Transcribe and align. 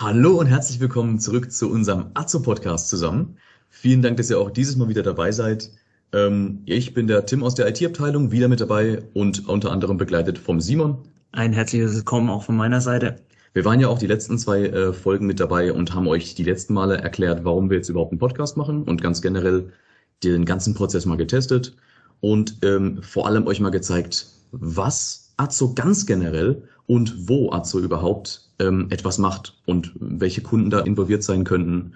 Hallo 0.00 0.38
und 0.38 0.46
herzlich 0.46 0.78
willkommen 0.78 1.18
zurück 1.18 1.50
zu 1.50 1.68
unserem 1.68 2.12
Azo-Podcast 2.14 2.88
zusammen. 2.88 3.36
Vielen 3.68 4.00
Dank, 4.00 4.16
dass 4.16 4.30
ihr 4.30 4.38
auch 4.38 4.50
dieses 4.50 4.76
Mal 4.76 4.88
wieder 4.88 5.02
dabei 5.02 5.32
seid. 5.32 5.72
Ähm, 6.12 6.62
ich 6.66 6.94
bin 6.94 7.08
der 7.08 7.26
Tim 7.26 7.42
aus 7.42 7.56
der 7.56 7.66
IT-Abteilung, 7.66 8.30
wieder 8.30 8.46
mit 8.46 8.60
dabei 8.60 9.02
und 9.14 9.48
unter 9.48 9.72
anderem 9.72 9.96
begleitet 9.96 10.38
vom 10.38 10.60
Simon. 10.60 10.98
Ein 11.32 11.52
herzliches 11.52 11.96
Willkommen 11.96 12.30
auch 12.30 12.44
von 12.44 12.56
meiner 12.56 12.80
Seite. 12.80 13.16
Wir 13.54 13.64
waren 13.64 13.80
ja 13.80 13.88
auch 13.88 13.98
die 13.98 14.06
letzten 14.06 14.38
zwei 14.38 14.66
äh, 14.66 14.92
Folgen 14.92 15.26
mit 15.26 15.40
dabei 15.40 15.72
und 15.72 15.92
haben 15.92 16.06
euch 16.06 16.36
die 16.36 16.44
letzten 16.44 16.74
Male 16.74 16.98
erklärt, 16.98 17.44
warum 17.44 17.68
wir 17.68 17.78
jetzt 17.78 17.88
überhaupt 17.88 18.12
einen 18.12 18.20
Podcast 18.20 18.56
machen 18.56 18.84
und 18.84 19.02
ganz 19.02 19.20
generell 19.20 19.72
den 20.22 20.44
ganzen 20.44 20.74
Prozess 20.74 21.06
mal 21.06 21.16
getestet 21.16 21.74
und 22.20 22.58
ähm, 22.62 23.02
vor 23.02 23.26
allem 23.26 23.48
euch 23.48 23.58
mal 23.58 23.70
gezeigt, 23.70 24.28
was 24.52 25.34
Azo 25.38 25.74
ganz 25.74 26.06
generell 26.06 26.62
und 26.86 27.28
wo 27.28 27.50
Azo 27.50 27.80
überhaupt 27.80 28.47
ähm, 28.58 28.88
etwas 28.90 29.18
macht 29.18 29.56
und 29.66 29.92
welche 29.98 30.42
Kunden 30.42 30.70
da 30.70 30.80
involviert 30.80 31.22
sein 31.22 31.44
könnten. 31.44 31.92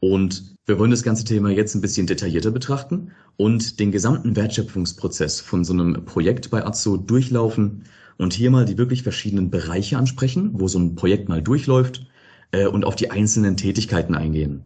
Und 0.00 0.56
wir 0.66 0.78
wollen 0.78 0.90
das 0.90 1.02
ganze 1.02 1.24
Thema 1.24 1.50
jetzt 1.50 1.74
ein 1.74 1.80
bisschen 1.80 2.06
detaillierter 2.06 2.50
betrachten 2.50 3.12
und 3.36 3.80
den 3.80 3.92
gesamten 3.92 4.36
Wertschöpfungsprozess 4.36 5.40
von 5.40 5.64
so 5.64 5.72
einem 5.72 6.04
Projekt 6.04 6.50
bei 6.50 6.64
Azo 6.64 6.96
durchlaufen 6.96 7.84
und 8.18 8.32
hier 8.32 8.50
mal 8.50 8.64
die 8.64 8.78
wirklich 8.78 9.02
verschiedenen 9.02 9.50
Bereiche 9.50 9.98
ansprechen, 9.98 10.50
wo 10.54 10.68
so 10.68 10.78
ein 10.78 10.94
Projekt 10.94 11.28
mal 11.28 11.42
durchläuft 11.42 12.06
äh, 12.52 12.66
und 12.66 12.84
auf 12.84 12.96
die 12.96 13.10
einzelnen 13.10 13.56
Tätigkeiten 13.56 14.14
eingehen. 14.14 14.64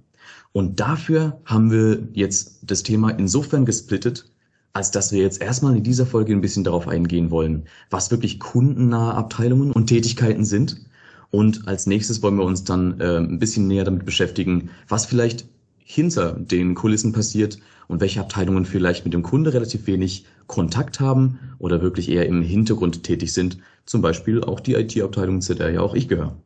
Und 0.52 0.80
dafür 0.80 1.41
haben 1.45 1.71
wir 1.71 2.09
jetzt 2.12 2.59
das 2.62 2.83
Thema 2.83 3.10
insofern 3.10 3.65
gesplittet, 3.65 4.30
als 4.73 4.91
dass 4.91 5.12
wir 5.12 5.23
jetzt 5.23 5.41
erstmal 5.41 5.77
in 5.77 5.83
dieser 5.83 6.07
Folge 6.07 6.33
ein 6.33 6.41
bisschen 6.41 6.65
darauf 6.65 6.88
eingehen 6.88 7.30
wollen, 7.30 7.65
was 7.91 8.10
wirklich 8.10 8.38
kundennahe 8.38 9.15
Abteilungen 9.15 9.73
und 9.73 9.87
Tätigkeiten 9.87 10.45
sind 10.45 10.88
und 11.30 11.68
als 11.68 11.87
nächstes 11.87 12.23
wollen 12.23 12.37
wir 12.37 12.45
uns 12.45 12.64
dann 12.64 13.00
äh, 13.00 13.18
ein 13.18 13.38
bisschen 13.38 13.66
näher 13.66 13.84
damit 13.84 14.05
beschäftigen, 14.05 14.70
was 14.88 15.06
vielleicht 15.06 15.46
hinter 15.78 16.32
den 16.32 16.74
Kulissen 16.74 17.12
passiert 17.12 17.59
und 17.87 18.01
welche 18.01 18.20
Abteilungen 18.20 18.65
vielleicht 18.65 19.04
mit 19.04 19.15
dem 19.15 19.23
Kunde 19.23 19.52
relativ 19.54 19.87
wenig 19.87 20.26
Kontakt 20.46 21.01
haben 21.01 21.38
oder 21.59 21.82
wirklich 21.82 22.10
eher 22.10 22.26
im 22.26 22.43
Hintergrund 22.43 23.02
tätig 23.02 23.32
sind. 23.32 23.59
Zum 23.87 24.02
Beispiel 24.02 24.43
auch 24.43 24.60
die 24.60 24.74
IT-Abteilung, 24.74 25.40
zu 25.40 25.54
der 25.54 25.70
ja 25.70 25.80
auch 25.80 25.95
ich 25.95 26.09
gehöre. 26.09 26.37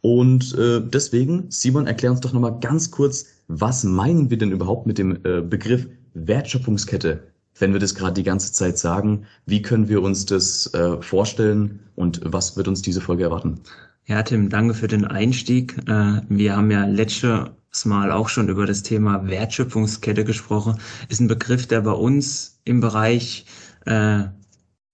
Und 0.00 0.54
äh, 0.58 0.80
deswegen, 0.82 1.46
Simon, 1.48 1.86
erklär 1.86 2.10
uns 2.10 2.20
doch 2.20 2.32
nochmal 2.32 2.58
ganz 2.60 2.90
kurz, 2.90 3.26
was 3.48 3.84
meinen 3.84 4.28
wir 4.30 4.38
denn 4.38 4.52
überhaupt 4.52 4.86
mit 4.86 4.98
dem 4.98 5.18
äh, 5.24 5.40
Begriff 5.40 5.86
Wertschöpfungskette? 6.14 7.22
Wenn 7.58 7.72
wir 7.72 7.80
das 7.80 7.94
gerade 7.94 8.14
die 8.14 8.24
ganze 8.24 8.52
Zeit 8.52 8.76
sagen, 8.78 9.26
wie 9.46 9.62
können 9.62 9.88
wir 9.88 10.02
uns 10.02 10.26
das 10.26 10.72
äh, 10.74 11.00
vorstellen 11.00 11.80
und 11.94 12.20
was 12.24 12.56
wird 12.56 12.68
uns 12.68 12.82
diese 12.82 13.00
Folge 13.00 13.24
erwarten? 13.24 13.60
Ja, 14.06 14.22
Tim, 14.22 14.50
danke 14.50 14.74
für 14.74 14.86
den 14.86 15.06
Einstieg. 15.06 15.78
Äh, 15.88 16.20
wir 16.28 16.56
haben 16.56 16.70
ja 16.70 16.84
letztes 16.84 17.84
Mal 17.84 18.12
auch 18.12 18.28
schon 18.28 18.50
über 18.50 18.66
das 18.66 18.82
Thema 18.82 19.26
Wertschöpfungskette 19.26 20.24
gesprochen. 20.24 20.78
Ist 21.08 21.20
ein 21.20 21.28
Begriff, 21.28 21.66
der 21.66 21.80
bei 21.80 21.92
uns 21.92 22.60
im 22.64 22.80
Bereich 22.80 23.46
äh, 23.86 24.24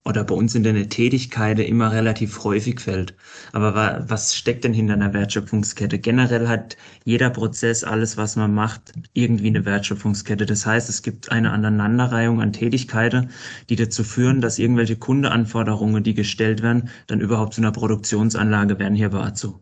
oder 0.03 0.23
bei 0.23 0.33
uns 0.33 0.55
in 0.55 0.63
der 0.63 0.89
Tätigkeit 0.89 1.59
immer 1.59 1.91
relativ 1.91 2.43
häufig 2.43 2.79
fällt. 2.79 3.15
Aber 3.53 4.03
was 4.07 4.35
steckt 4.35 4.63
denn 4.63 4.73
hinter 4.73 4.95
einer 4.95 5.13
Wertschöpfungskette? 5.13 5.99
Generell 5.99 6.47
hat 6.47 6.75
jeder 7.05 7.29
Prozess, 7.29 7.83
alles, 7.83 8.17
was 8.17 8.35
man 8.35 8.53
macht, 8.53 8.93
irgendwie 9.13 9.47
eine 9.47 9.63
Wertschöpfungskette. 9.63 10.47
Das 10.47 10.65
heißt, 10.65 10.89
es 10.89 11.03
gibt 11.03 11.31
eine 11.31 11.51
Aneinanderreihung 11.51 12.41
an 12.41 12.53
Tätigkeiten, 12.53 13.29
die 13.69 13.75
dazu 13.75 14.03
führen, 14.03 14.41
dass 14.41 14.57
irgendwelche 14.57 14.95
Kundeanforderungen, 14.95 16.03
die 16.03 16.15
gestellt 16.15 16.63
werden, 16.63 16.89
dann 17.05 17.21
überhaupt 17.21 17.53
zu 17.53 17.61
einer 17.61 17.71
Produktionsanlage 17.71 18.79
werden 18.79 18.95
hier 18.95 19.09
bei 19.09 19.21
Azu. 19.21 19.59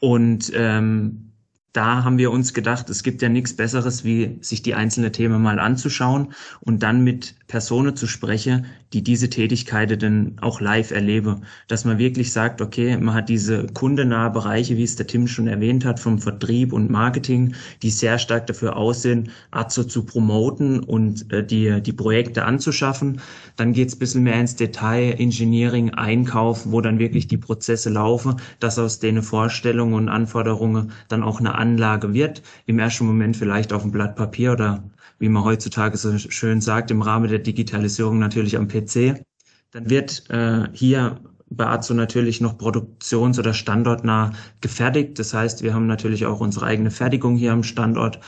Und 0.00 0.52
ähm, 0.54 1.34
da 1.74 2.04
haben 2.04 2.18
wir 2.18 2.30
uns 2.30 2.54
gedacht, 2.54 2.88
es 2.88 3.02
gibt 3.02 3.20
ja 3.20 3.28
nichts 3.28 3.56
Besseres, 3.56 4.04
wie 4.04 4.38
sich 4.40 4.62
die 4.62 4.74
einzelnen 4.74 5.12
Themen 5.12 5.42
mal 5.42 5.58
anzuschauen 5.58 6.32
und 6.60 6.84
dann 6.84 7.02
mit 7.02 7.34
Personen 7.54 7.94
zu 7.94 8.08
sprechen, 8.08 8.66
die 8.92 9.04
diese 9.04 9.30
Tätigkeiten 9.30 10.00
dann 10.00 10.36
auch 10.40 10.60
live 10.60 10.90
erlebe. 10.90 11.40
Dass 11.68 11.84
man 11.84 11.98
wirklich 11.98 12.32
sagt, 12.32 12.60
okay, 12.60 12.96
man 12.96 13.14
hat 13.14 13.28
diese 13.28 13.68
kundennahe 13.68 14.30
Bereiche, 14.30 14.76
wie 14.76 14.82
es 14.82 14.96
der 14.96 15.06
Tim 15.06 15.28
schon 15.28 15.46
erwähnt 15.46 15.84
hat, 15.84 16.00
vom 16.00 16.18
Vertrieb 16.18 16.72
und 16.72 16.90
Marketing, 16.90 17.54
die 17.80 17.90
sehr 17.90 18.18
stark 18.18 18.48
dafür 18.48 18.74
aussehen, 18.76 19.30
Azo 19.52 19.84
zu 19.84 20.04
promoten 20.04 20.80
und 20.80 21.32
äh, 21.32 21.46
die, 21.46 21.80
die 21.80 21.92
Projekte 21.92 22.44
anzuschaffen. 22.44 23.20
Dann 23.54 23.72
geht's 23.72 23.94
bisschen 23.94 24.24
mehr 24.24 24.40
ins 24.40 24.56
Detail, 24.56 25.14
Engineering, 25.20 25.90
Einkauf, 25.90 26.72
wo 26.72 26.80
dann 26.80 26.98
wirklich 26.98 27.28
die 27.28 27.38
Prozesse 27.38 27.88
laufen, 27.88 28.34
dass 28.58 28.80
aus 28.80 28.98
denen 28.98 29.22
Vorstellungen 29.22 29.94
und 29.94 30.08
Anforderungen 30.08 30.90
dann 31.06 31.22
auch 31.22 31.38
eine 31.38 31.54
Anlage 31.54 32.14
wird. 32.14 32.42
Im 32.66 32.80
ersten 32.80 33.06
Moment 33.06 33.36
vielleicht 33.36 33.72
auf 33.72 33.82
dem 33.82 33.92
Blatt 33.92 34.16
Papier 34.16 34.54
oder 34.54 34.82
wie 35.18 35.28
man 35.28 35.44
heutzutage 35.44 35.96
so 35.96 36.16
schön 36.18 36.60
sagt, 36.60 36.90
im 36.90 37.02
Rahmen 37.02 37.28
der 37.28 37.38
Digitalisierung 37.38 38.18
natürlich 38.18 38.56
am 38.56 38.68
PC. 38.68 39.24
Dann 39.70 39.90
wird 39.90 40.28
äh, 40.30 40.68
hier 40.72 41.20
bei 41.48 41.66
Azo 41.66 41.94
natürlich 41.94 42.40
noch 42.40 42.58
produktions- 42.58 43.38
oder 43.38 43.54
standortnah 43.54 44.32
gefertigt. 44.60 45.18
Das 45.18 45.34
heißt, 45.34 45.62
wir 45.62 45.74
haben 45.74 45.86
natürlich 45.86 46.26
auch 46.26 46.40
unsere 46.40 46.66
eigene 46.66 46.90
Fertigung 46.90 47.36
hier 47.36 47.52
am 47.52 47.62
Standort, 47.62 48.20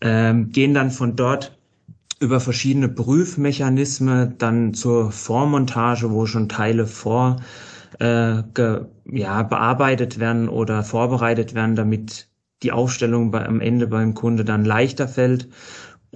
ähm, 0.00 0.50
gehen 0.50 0.74
dann 0.74 0.90
von 0.90 1.16
dort 1.16 1.56
über 2.18 2.40
verschiedene 2.40 2.88
Prüfmechanismen 2.88 4.38
dann 4.38 4.74
zur 4.74 5.12
Vormontage, 5.12 6.10
wo 6.10 6.26
schon 6.26 6.48
Teile 6.48 6.86
vor 6.86 7.36
äh, 7.98 8.42
ge, 8.54 8.86
ja, 9.10 9.42
bearbeitet 9.42 10.18
werden 10.18 10.48
oder 10.48 10.82
vorbereitet 10.82 11.54
werden, 11.54 11.76
damit 11.76 12.28
die 12.62 12.72
Aufstellung 12.72 13.30
bei, 13.30 13.44
am 13.44 13.60
Ende 13.60 13.86
beim 13.86 14.14
Kunde 14.14 14.44
dann 14.44 14.64
leichter 14.64 15.08
fällt 15.08 15.48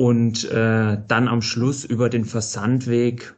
und 0.01 0.51
äh, 0.51 0.97
dann 1.09 1.29
am 1.29 1.43
Schluss 1.43 1.85
über 1.85 2.09
den 2.09 2.25
Versandweg 2.25 3.35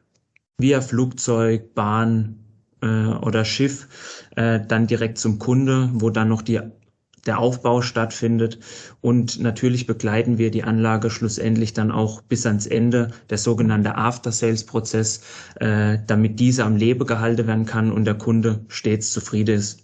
via 0.58 0.80
Flugzeug, 0.80 1.74
Bahn 1.74 2.38
äh, 2.80 2.86
oder 2.86 3.44
Schiff 3.44 3.88
äh, 4.36 4.60
dann 4.68 4.86
direkt 4.86 5.18
zum 5.18 5.40
Kunde, 5.40 5.90
wo 5.92 6.10
dann 6.10 6.28
noch 6.28 6.40
die 6.40 6.60
der 7.26 7.40
Aufbau 7.40 7.82
stattfindet. 7.82 8.60
Und 9.00 9.40
natürlich 9.40 9.88
begleiten 9.88 10.38
wir 10.38 10.52
die 10.52 10.62
Anlage 10.62 11.10
schlussendlich 11.10 11.72
dann 11.72 11.90
auch 11.90 12.22
bis 12.22 12.46
ans 12.46 12.66
Ende, 12.66 13.10
der 13.28 13.38
sogenannte 13.38 13.96
After-Sales-Prozess, 13.96 15.22
äh, 15.56 15.98
damit 16.06 16.38
diese 16.38 16.64
am 16.64 16.76
Leben 16.76 17.06
gehalten 17.06 17.48
werden 17.48 17.66
kann 17.66 17.90
und 17.90 18.04
der 18.04 18.14
Kunde 18.14 18.64
stets 18.68 19.10
zufrieden 19.10 19.56
ist. 19.56 19.80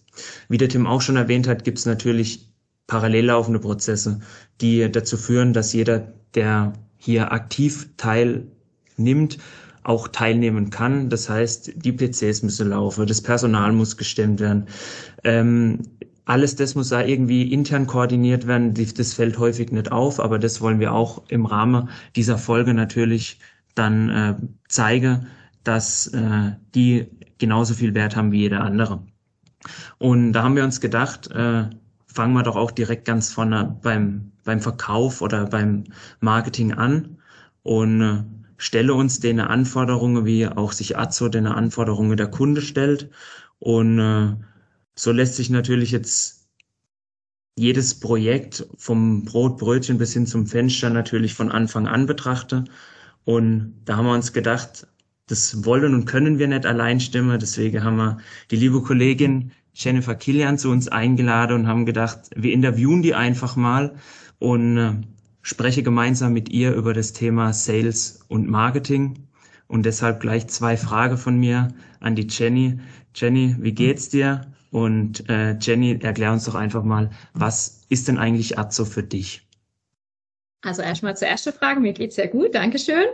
Wie 0.48 0.58
der 0.58 0.68
Tim 0.68 0.86
auch 0.86 1.00
schon 1.00 1.16
erwähnt 1.16 1.48
hat, 1.48 1.64
gibt 1.64 1.78
es 1.78 1.86
natürlich 1.86 2.47
parallel 2.88 3.26
laufende 3.26 3.60
Prozesse, 3.60 4.18
die 4.60 4.90
dazu 4.90 5.16
führen, 5.16 5.52
dass 5.52 5.72
jeder, 5.72 6.12
der 6.34 6.72
hier 6.96 7.30
aktiv 7.30 7.88
teilnimmt, 7.96 9.38
auch 9.84 10.08
teilnehmen 10.08 10.70
kann. 10.70 11.08
Das 11.08 11.28
heißt, 11.30 11.72
die 11.76 11.92
PCs 11.92 12.42
müssen 12.42 12.70
laufen, 12.70 13.06
das 13.06 13.22
Personal 13.22 13.72
muss 13.72 13.96
gestemmt 13.96 14.40
werden. 14.40 14.66
Ähm, 15.22 15.82
alles 16.24 16.56
das 16.56 16.74
muss 16.74 16.90
da 16.90 17.02
irgendwie 17.02 17.50
intern 17.50 17.86
koordiniert 17.86 18.46
werden. 18.46 18.74
Das 18.74 19.14
fällt 19.14 19.38
häufig 19.38 19.72
nicht 19.72 19.90
auf, 19.92 20.20
aber 20.20 20.38
das 20.38 20.60
wollen 20.60 20.80
wir 20.80 20.92
auch 20.92 21.22
im 21.28 21.46
Rahmen 21.46 21.88
dieser 22.16 22.36
Folge 22.36 22.74
natürlich 22.74 23.38
dann 23.74 24.10
äh, 24.10 24.34
zeigen, 24.68 25.26
dass 25.64 26.08
äh, 26.08 26.52
die 26.74 27.06
genauso 27.38 27.72
viel 27.72 27.94
Wert 27.94 28.14
haben 28.14 28.32
wie 28.32 28.40
jeder 28.40 28.60
andere. 28.60 29.02
Und 29.96 30.32
da 30.32 30.42
haben 30.42 30.56
wir 30.56 30.64
uns 30.64 30.80
gedacht, 30.82 31.30
äh, 31.30 31.64
fangen 32.12 32.34
wir 32.34 32.42
doch 32.42 32.56
auch 32.56 32.70
direkt 32.70 33.04
ganz 33.04 33.32
vorne 33.32 33.78
beim, 33.82 34.32
beim 34.44 34.60
Verkauf 34.60 35.22
oder 35.22 35.46
beim 35.46 35.84
Marketing 36.20 36.72
an 36.72 37.18
und 37.62 38.00
äh, 38.02 38.24
stelle 38.56 38.94
uns 38.94 39.20
den 39.20 39.40
Anforderungen, 39.40 40.24
wie 40.24 40.48
auch 40.48 40.72
sich 40.72 40.98
Azo 40.98 41.28
den 41.28 41.46
Anforderungen 41.46 42.16
der 42.16 42.28
Kunde 42.28 42.60
stellt. 42.60 43.10
Und 43.60 43.98
äh, 43.98 44.34
so 44.94 45.12
lässt 45.12 45.36
sich 45.36 45.50
natürlich 45.50 45.92
jetzt 45.92 46.48
jedes 47.56 47.98
Projekt 47.98 48.66
vom 48.76 49.24
Brotbrötchen 49.24 49.98
bis 49.98 50.12
hin 50.12 50.26
zum 50.26 50.46
Fenster 50.46 50.90
natürlich 50.90 51.34
von 51.34 51.50
Anfang 51.50 51.86
an 51.86 52.06
betrachten. 52.06 52.70
Und 53.24 53.74
da 53.84 53.96
haben 53.96 54.06
wir 54.06 54.14
uns 54.14 54.32
gedacht, 54.32 54.86
das 55.26 55.64
wollen 55.64 55.94
und 55.94 56.06
können 56.06 56.38
wir 56.38 56.48
nicht 56.48 56.66
allein 56.66 57.00
stimmen. 57.00 57.38
Deswegen 57.38 57.84
haben 57.84 57.96
wir 57.96 58.18
die 58.50 58.56
liebe 58.56 58.82
Kollegin 58.82 59.52
Jennifer 59.78 60.16
Kilian 60.16 60.58
zu 60.58 60.70
uns 60.70 60.88
eingeladen 60.88 61.54
und 61.54 61.68
haben 61.68 61.86
gedacht, 61.86 62.18
wir 62.34 62.52
interviewen 62.52 63.00
die 63.00 63.14
einfach 63.14 63.54
mal 63.54 63.94
und 64.40 64.76
äh, 64.76 64.92
spreche 65.42 65.84
gemeinsam 65.84 66.32
mit 66.32 66.48
ihr 66.48 66.74
über 66.74 66.94
das 66.94 67.12
Thema 67.12 67.52
Sales 67.52 68.20
und 68.26 68.48
Marketing. 68.48 69.28
Und 69.68 69.86
deshalb 69.86 70.20
gleich 70.20 70.48
zwei 70.48 70.76
Fragen 70.76 71.16
von 71.16 71.38
mir 71.38 71.68
an 72.00 72.16
die 72.16 72.26
Jenny. 72.28 72.80
Jenny, 73.14 73.54
wie 73.60 73.72
geht's 73.72 74.08
dir? 74.08 74.52
Und 74.70 75.28
äh, 75.28 75.56
Jenny, 75.60 75.98
erklär 76.02 76.32
uns 76.32 76.44
doch 76.44 76.56
einfach 76.56 76.82
mal, 76.82 77.10
was 77.32 77.86
ist 77.88 78.08
denn 78.08 78.18
eigentlich 78.18 78.58
Azo 78.58 78.84
für 78.84 79.04
dich? 79.04 79.46
Also 80.62 80.82
erstmal 80.82 81.16
zur 81.16 81.28
ersten 81.28 81.52
Frage, 81.52 81.78
mir 81.78 81.92
geht's 81.92 82.16
sehr 82.16 82.28
gut, 82.28 82.54
Dankeschön. 82.54 83.06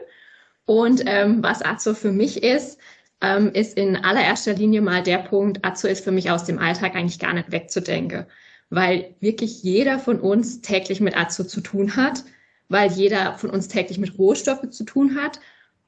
Und 0.65 1.03
ähm, 1.05 1.43
was 1.43 1.63
Azo 1.63 1.93
für 1.93 2.11
mich 2.11 2.43
ist, 2.43 2.79
ähm, 3.25 3.51
ist 3.55 3.77
in 3.79 3.97
allererster 3.97 4.55
Linie 4.55 4.83
mal 4.83 5.03
der 5.03 5.19
Punkt, 5.19 5.65
Azo 5.65 5.89
ist 5.89 6.05
für 6.05 6.13
mich 6.13 6.31
aus 6.31 6.45
dem 6.45 6.59
Alltag 6.59 6.95
eigentlich 6.95 7.19
gar 7.19 7.33
nicht 7.33 7.51
wegzudenken. 7.51 8.27
weil 8.71 9.15
wirklich 9.21 9.63
jeder 9.63 9.99
von 9.99 10.19
uns 10.21 10.61
täglich 10.61 11.01
mit 11.01 11.17
Azo 11.17 11.45
zu 11.45 11.61
tun 11.61 11.97
hat, 11.97 12.25
weil 12.69 12.91
jeder 12.91 13.39
von 13.39 13.51
uns 13.51 13.69
täglich 13.69 13.99
mit 13.99 14.19
Rohstoffen 14.19 14.73
zu 14.73 14.85
tun 14.85 15.17
hat, 15.17 15.39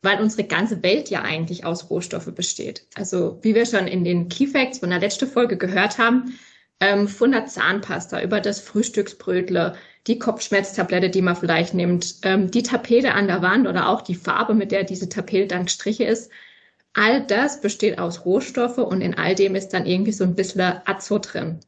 weil 0.02 0.20
unsere 0.20 0.44
ganze 0.44 0.82
Welt 0.82 1.10
ja 1.10 1.22
eigentlich 1.22 1.64
aus 1.64 1.90
Rohstoffe 1.90 2.32
besteht. 2.34 2.86
Also 2.94 3.38
wie 3.42 3.54
wir 3.54 3.66
schon 3.66 3.88
in 3.88 4.04
den 4.04 4.28
Key 4.28 4.46
Facts 4.46 4.78
von 4.78 4.90
der 4.90 5.00
letzten 5.00 5.26
Folge 5.26 5.56
gehört 5.56 5.98
haben, 5.98 6.38
ähm, 6.80 7.08
von 7.08 7.32
der 7.32 7.46
Zahnpasta 7.46 8.22
über 8.22 8.40
das 8.40 8.60
Frühstücksbrötle, 8.60 9.74
die 10.06 10.18
Kopfschmerztablette, 10.18 11.10
die 11.10 11.22
man 11.22 11.36
vielleicht 11.36 11.74
nimmt, 11.74 12.16
ähm, 12.22 12.50
die 12.50 12.62
Tapete 12.62 13.14
an 13.14 13.26
der 13.26 13.42
Wand 13.42 13.66
oder 13.66 13.88
auch 13.88 14.02
die 14.02 14.14
Farbe, 14.14 14.54
mit 14.54 14.70
der 14.70 14.84
diese 14.84 15.08
Tapete 15.08 15.48
dann 15.48 15.64
gestrichen 15.64 16.06
ist. 16.06 16.30
All 16.98 17.20
das 17.26 17.60
besteht 17.60 17.98
aus 17.98 18.24
Rohstoffe 18.24 18.78
und 18.78 19.02
in 19.02 19.18
all 19.18 19.34
dem 19.34 19.54
ist 19.54 19.68
dann 19.68 19.84
irgendwie 19.84 20.12
so 20.12 20.24
ein 20.24 20.34
bisschen 20.34 20.80
Azo 20.86 21.18
drin. 21.18 21.60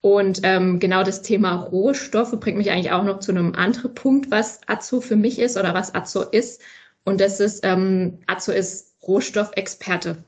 Und 0.00 0.40
ähm, 0.42 0.78
genau 0.78 1.02
das 1.02 1.20
Thema 1.20 1.54
Rohstoffe 1.64 2.32
bringt 2.40 2.56
mich 2.56 2.70
eigentlich 2.70 2.92
auch 2.92 3.04
noch 3.04 3.20
zu 3.20 3.30
einem 3.30 3.54
anderen 3.54 3.94
Punkt, 3.94 4.30
was 4.30 4.60
Azo 4.66 5.02
für 5.02 5.16
mich 5.16 5.38
ist 5.38 5.58
oder 5.58 5.74
was 5.74 5.94
Azo 5.94 6.22
ist. 6.22 6.62
Und 7.04 7.20
das 7.20 7.40
ist, 7.40 7.60
ähm, 7.62 8.20
Azo 8.26 8.52
ist 8.52 8.96
Rohstoffexperte. 9.06 10.24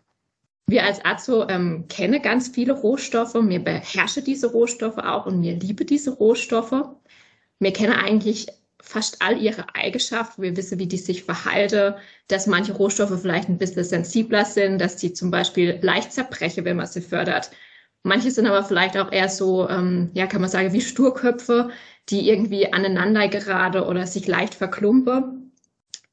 Wir 0.67 0.85
als 0.85 1.03
Azo 1.03 1.49
ähm, 1.49 1.87
kennen 1.89 2.21
ganz 2.21 2.49
viele 2.49 2.75
Rohstoffe. 2.75 3.35
Mir 3.35 3.61
beherrsche 3.65 4.21
diese 4.21 4.49
Rohstoffe 4.49 4.99
auch 4.99 5.25
und 5.25 5.41
mir 5.41 5.55
liebe 5.55 5.87
diese 5.87 6.11
Rohstoffe. 6.11 6.85
Wir 7.59 7.73
kennen 7.73 7.95
eigentlich 7.95 8.49
fast 8.82 9.23
all 9.23 9.41
ihre 9.41 9.75
Eigenschaften. 9.75 10.43
Wir 10.43 10.56
wissen, 10.56 10.79
wie 10.79 10.87
die 10.87 10.99
sich 10.99 11.25
verhalten, 11.25 11.94
dass 12.29 12.47
manche 12.47 12.73
Rohstoffe 12.73 13.21
vielleicht 13.21 13.49
ein 13.49 13.59
bisschen 13.59 13.85
sensibler 13.85 14.44
sind, 14.44 14.79
dass 14.79 14.97
die 14.97 15.12
zum 15.12 15.31
Beispiel 15.31 15.79
leicht 15.82 16.12
zerbrechen, 16.12 16.65
wenn 16.65 16.77
man 16.77 16.87
sie 16.87 17.00
fördert, 17.00 17.50
Manche 18.03 18.31
sind 18.31 18.47
aber 18.47 18.65
vielleicht 18.65 18.97
auch 18.97 19.12
eher 19.12 19.29
so, 19.29 19.69
ähm, 19.69 20.11
ja, 20.15 20.27
kann 20.27 20.41
man 20.41 20.49
sagen, 20.49 20.73
wie 20.73 20.81
Sturköpfe, 20.81 21.71
die 22.09 22.29
irgendwie 22.29 22.73
aneinander 22.73 23.29
gerade 23.29 23.87
oder 23.87 24.06
sich 24.06 24.27
leicht 24.27 24.55
verklumpen. 24.55 25.53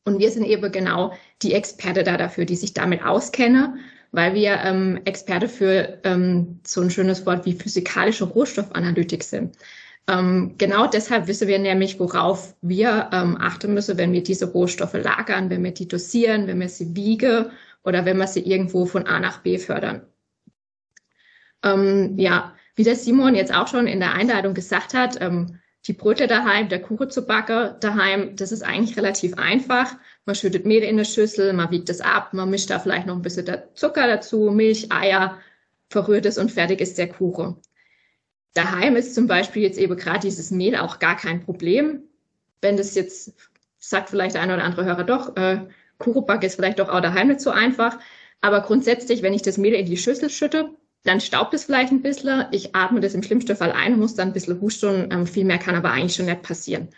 Und 0.03 0.19
wir 0.19 0.29
sind 0.31 0.45
eben 0.45 0.71
genau 0.71 1.13
die 1.41 1.53
Experte 1.53 2.03
da 2.03 2.17
dafür, 2.17 2.45
die 2.45 2.55
sich 2.55 2.73
damit 2.73 3.03
auskennen, 3.03 3.79
weil 4.11 4.33
wir 4.33 4.59
ähm, 4.63 5.01
Experte 5.05 5.47
für 5.47 5.99
ähm, 6.03 6.59
so 6.65 6.81
ein 6.81 6.91
schönes 6.91 7.25
Wort 7.25 7.45
wie 7.45 7.53
physikalische 7.53 8.25
Rohstoffanalytik 8.25 9.23
sind. 9.23 9.55
Ähm, 10.09 10.55
genau 10.57 10.87
deshalb 10.87 11.27
wissen 11.27 11.47
wir 11.47 11.59
nämlich, 11.59 11.99
worauf 11.99 12.55
wir 12.61 13.09
ähm, 13.11 13.37
achten 13.39 13.73
müssen, 13.73 13.97
wenn 13.97 14.13
wir 14.13 14.23
diese 14.23 14.51
Rohstoffe 14.51 14.93
lagern, 14.93 15.49
wenn 15.49 15.63
wir 15.63 15.71
die 15.71 15.87
dosieren, 15.87 16.47
wenn 16.47 16.59
wir 16.61 16.69
sie 16.69 16.95
wiegen 16.95 17.51
oder 17.83 18.05
wenn 18.05 18.17
wir 18.17 18.27
sie 18.27 18.41
irgendwo 18.41 18.85
von 18.85 19.05
A 19.05 19.19
nach 19.19 19.41
B 19.41 19.57
fördern. 19.57 20.03
Ähm, 21.63 22.17
ja, 22.17 22.55
wie 22.75 22.83
der 22.83 22.95
Simon 22.95 23.35
jetzt 23.35 23.53
auch 23.53 23.67
schon 23.67 23.87
in 23.87 23.99
der 23.99 24.13
Einleitung 24.13 24.53
gesagt 24.53 24.93
hat, 24.93 25.19
ähm, 25.21 25.59
die 25.87 25.93
Brötchen 25.93 26.27
daheim, 26.27 26.69
der 26.69 26.81
Kuchen 26.81 27.09
zu 27.09 27.25
backen 27.25 27.75
daheim, 27.79 28.35
das 28.35 28.51
ist 28.51 28.61
eigentlich 28.63 28.97
relativ 28.97 29.37
einfach. 29.37 29.95
Man 30.25 30.35
schüttet 30.35 30.65
Mehl 30.65 30.83
in 30.83 30.95
eine 30.95 31.05
Schüssel, 31.05 31.53
man 31.53 31.71
wiegt 31.71 31.89
es 31.89 32.01
ab, 32.01 32.33
man 32.33 32.49
mischt 32.49 32.69
da 32.69 32.79
vielleicht 32.79 33.07
noch 33.07 33.15
ein 33.15 33.21
bisschen 33.21 33.47
Zucker 33.73 34.07
dazu, 34.07 34.51
Milch, 34.51 34.91
Eier, 34.91 35.39
verrührt 35.89 36.25
es 36.25 36.37
und 36.37 36.51
fertig 36.51 36.81
ist 36.81 36.97
der 36.97 37.09
Kuchen. 37.09 37.57
Daheim 38.57 38.95
ist 38.95 39.13
zum 39.13 39.27
Beispiel 39.27 39.61
jetzt 39.61 39.77
eben 39.77 39.95
gerade 39.95 40.21
dieses 40.21 40.49
Mehl 40.51 40.75
auch 40.75 40.99
gar 40.99 41.15
kein 41.15 41.41
Problem. 41.41 42.01
Wenn 42.61 42.75
das 42.75 42.95
jetzt, 42.95 43.33
sagt 43.77 44.09
vielleicht 44.09 44.35
der 44.35 44.41
eine 44.41 44.55
oder 44.55 44.63
andere 44.63 44.85
Hörer 44.85 45.03
doch, 45.03 45.35
äh, 45.35 45.59
Kuchenback 45.99 46.43
ist 46.43 46.55
vielleicht 46.55 46.79
doch 46.79 46.89
auch 46.89 47.01
daheim 47.01 47.27
nicht 47.27 47.41
so 47.41 47.51
einfach. 47.51 47.99
Aber 48.41 48.61
grundsätzlich, 48.61 49.21
wenn 49.21 49.33
ich 49.33 49.43
das 49.43 49.57
Mehl 49.57 49.73
in 49.73 49.85
die 49.85 49.97
Schüssel 49.97 50.29
schütte, 50.29 50.69
dann 51.03 51.21
staubt 51.21 51.53
es 51.53 51.65
vielleicht 51.65 51.91
ein 51.91 52.01
bisschen. 52.01 52.45
Ich 52.51 52.75
atme 52.75 52.99
das 52.99 53.13
im 53.13 53.23
schlimmsten 53.23 53.55
Fall 53.55 53.71
ein 53.71 53.99
muss 53.99 54.15
dann 54.15 54.29
ein 54.29 54.33
bisschen 54.33 54.59
husten. 54.59 55.09
Ähm, 55.11 55.27
viel 55.27 55.45
mehr 55.45 55.59
kann 55.59 55.75
aber 55.75 55.91
eigentlich 55.91 56.15
schon 56.15 56.25
nicht 56.25 56.41
passieren. 56.41 56.89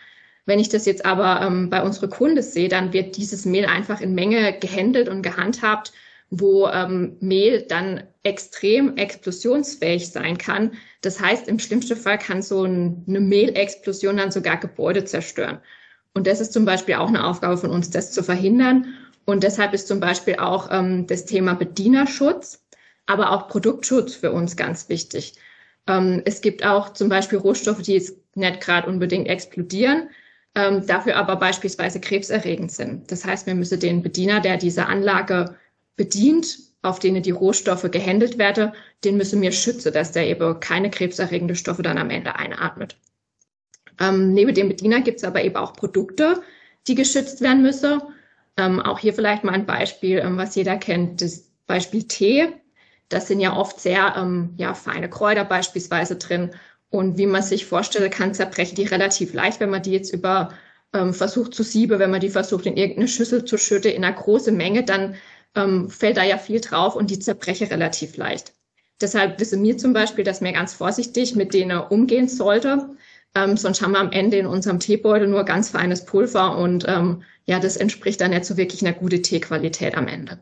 Wenn 0.45 0.59
ich 0.59 0.69
das 0.69 0.85
jetzt 0.85 1.05
aber 1.05 1.45
ähm, 1.45 1.69
bei 1.69 1.83
unseren 1.83 2.09
Kunden 2.09 2.41
sehe, 2.41 2.69
dann 2.69 2.93
wird 2.93 3.17
dieses 3.17 3.45
Mehl 3.45 3.65
einfach 3.65 4.01
in 4.01 4.15
Menge 4.15 4.57
gehandelt 4.59 5.09
und 5.09 5.21
gehandhabt, 5.21 5.91
wo 6.29 6.67
ähm, 6.67 7.17
Mehl 7.19 7.63
dann 7.63 8.03
extrem 8.23 8.97
explosionsfähig 8.97 10.11
sein 10.11 10.37
kann. 10.37 10.73
Das 11.01 11.19
heißt, 11.19 11.47
im 11.47 11.59
schlimmsten 11.59 11.95
Fall 11.95 12.17
kann 12.17 12.41
so 12.41 12.63
ein, 12.65 13.03
eine 13.07 13.19
Mehlexplosion 13.19 14.17
dann 14.17 14.31
sogar 14.31 14.57
Gebäude 14.57 15.05
zerstören. 15.05 15.59
Und 16.13 16.27
das 16.27 16.39
ist 16.39 16.53
zum 16.53 16.65
Beispiel 16.65 16.95
auch 16.95 17.07
eine 17.07 17.25
Aufgabe 17.25 17.57
von 17.57 17.69
uns, 17.69 17.89
das 17.89 18.11
zu 18.11 18.23
verhindern. 18.23 18.93
Und 19.25 19.43
deshalb 19.43 19.73
ist 19.73 19.87
zum 19.87 19.99
Beispiel 19.99 20.35
auch 20.35 20.69
ähm, 20.71 21.07
das 21.07 21.25
Thema 21.25 21.53
Bedienerschutz 21.53 22.59
aber 23.09 23.31
auch 23.31 23.47
Produktschutz 23.47 24.13
für 24.15 24.31
uns 24.31 24.55
ganz 24.55 24.87
wichtig. 24.87 25.33
Ähm, 25.87 26.21
es 26.25 26.41
gibt 26.41 26.63
auch 26.63 26.93
zum 26.93 27.09
Beispiel 27.09 27.39
Rohstoffe, 27.39 27.81
die 27.81 27.93
jetzt 27.93 28.15
nicht 28.35 28.61
gerade 28.61 28.87
unbedingt 28.87 29.27
explodieren, 29.27 30.09
ähm, 30.53 30.85
dafür 30.85 31.15
aber 31.15 31.35
beispielsweise 31.35 31.99
krebserregend 31.99 32.71
sind. 32.71 33.11
Das 33.11 33.25
heißt, 33.25 33.47
wir 33.47 33.55
müssen 33.55 33.79
den 33.79 34.03
Bediener, 34.03 34.41
der 34.41 34.57
diese 34.57 34.85
Anlage 34.85 35.55
bedient, 35.99 36.57
auf 36.81 36.99
denen 36.99 37.21
die 37.21 37.31
Rohstoffe 37.31 37.91
gehandelt 37.91 38.37
werden, 38.37 38.71
den 39.03 39.17
müssen 39.17 39.41
wir 39.41 39.51
schützen, 39.51 39.91
dass 39.91 40.13
der 40.13 40.27
eben 40.27 40.61
keine 40.61 40.89
krebserregende 40.89 41.55
Stoffe 41.55 41.83
dann 41.83 41.97
am 41.97 42.09
Ende 42.09 42.37
einatmet. 42.37 42.95
Ähm, 43.99 44.33
neben 44.33 44.55
dem 44.55 44.69
Bediener 44.69 45.01
gibt 45.01 45.17
es 45.17 45.25
aber 45.25 45.43
eben 45.43 45.57
auch 45.57 45.73
Produkte, 45.73 46.41
die 46.87 46.95
geschützt 46.95 47.41
werden 47.41 47.61
müssen. 47.61 48.01
Ähm, 48.55 48.79
auch 48.79 48.97
hier 48.97 49.13
vielleicht 49.13 49.43
mal 49.43 49.51
ein 49.51 49.65
Beispiel, 49.65 50.19
ähm, 50.19 50.37
was 50.37 50.55
jeder 50.55 50.77
kennt, 50.77 51.21
das 51.21 51.51
Beispiel 51.67 52.03
Tee. 52.03 52.47
Das 53.09 53.27
sind 53.27 53.41
ja 53.41 53.57
oft 53.57 53.81
sehr 53.81 54.15
ähm, 54.15 54.53
ja, 54.55 54.73
feine 54.73 55.09
Kräuter 55.09 55.43
beispielsweise 55.43 56.15
drin. 56.15 56.51
Und 56.89 57.17
wie 57.17 57.25
man 57.25 57.43
sich 57.43 57.65
vorstellt, 57.65 58.13
kann 58.13 58.33
zerbrechen 58.33 58.75
die 58.75 58.85
relativ 58.85 59.33
leicht, 59.33 59.59
wenn 59.59 59.69
man 59.69 59.83
die 59.83 59.91
jetzt 59.91 60.13
über 60.13 60.53
ähm, 60.93 61.13
versucht 61.13 61.53
zu 61.53 61.63
sieben, 61.63 61.99
wenn 61.99 62.09
man 62.09 62.21
die 62.21 62.29
versucht 62.29 62.65
in 62.65 62.77
irgendeine 62.77 63.09
Schüssel 63.09 63.43
zu 63.43 63.57
schütten 63.57 63.91
in 63.91 64.05
einer 64.05 64.15
großen 64.15 64.55
Menge, 64.55 64.83
dann 64.83 65.15
ähm, 65.55 65.89
fällt 65.89 66.17
da 66.17 66.23
ja 66.23 66.37
viel 66.37 66.61
drauf 66.61 66.95
und 66.95 67.09
die 67.09 67.19
zerbreche 67.19 67.69
relativ 67.69 68.17
leicht. 68.17 68.53
Deshalb 69.01 69.39
wissen 69.39 69.63
wir 69.63 69.77
zum 69.77 69.93
Beispiel, 69.93 70.23
dass 70.23 70.41
man 70.41 70.53
ganz 70.53 70.73
vorsichtig 70.73 71.35
mit 71.35 71.53
denen 71.53 71.79
umgehen 71.79 72.27
sollte. 72.27 72.89
Ähm, 73.35 73.57
sonst 73.57 73.81
haben 73.81 73.91
wir 73.91 73.99
am 73.99 74.11
Ende 74.11 74.37
in 74.37 74.45
unserem 74.45 74.79
Teebeutel 74.79 75.27
nur 75.27 75.43
ganz 75.43 75.69
feines 75.69 76.05
Pulver 76.05 76.57
und 76.57 76.85
ähm, 76.87 77.23
ja, 77.45 77.59
das 77.59 77.77
entspricht 77.77 78.19
dann 78.21 78.31
nicht 78.31 78.45
so 78.45 78.57
wirklich 78.57 78.85
einer 78.85 78.97
guten 78.97 79.23
Teequalität 79.23 79.95
am 79.95 80.07
Ende. 80.07 80.39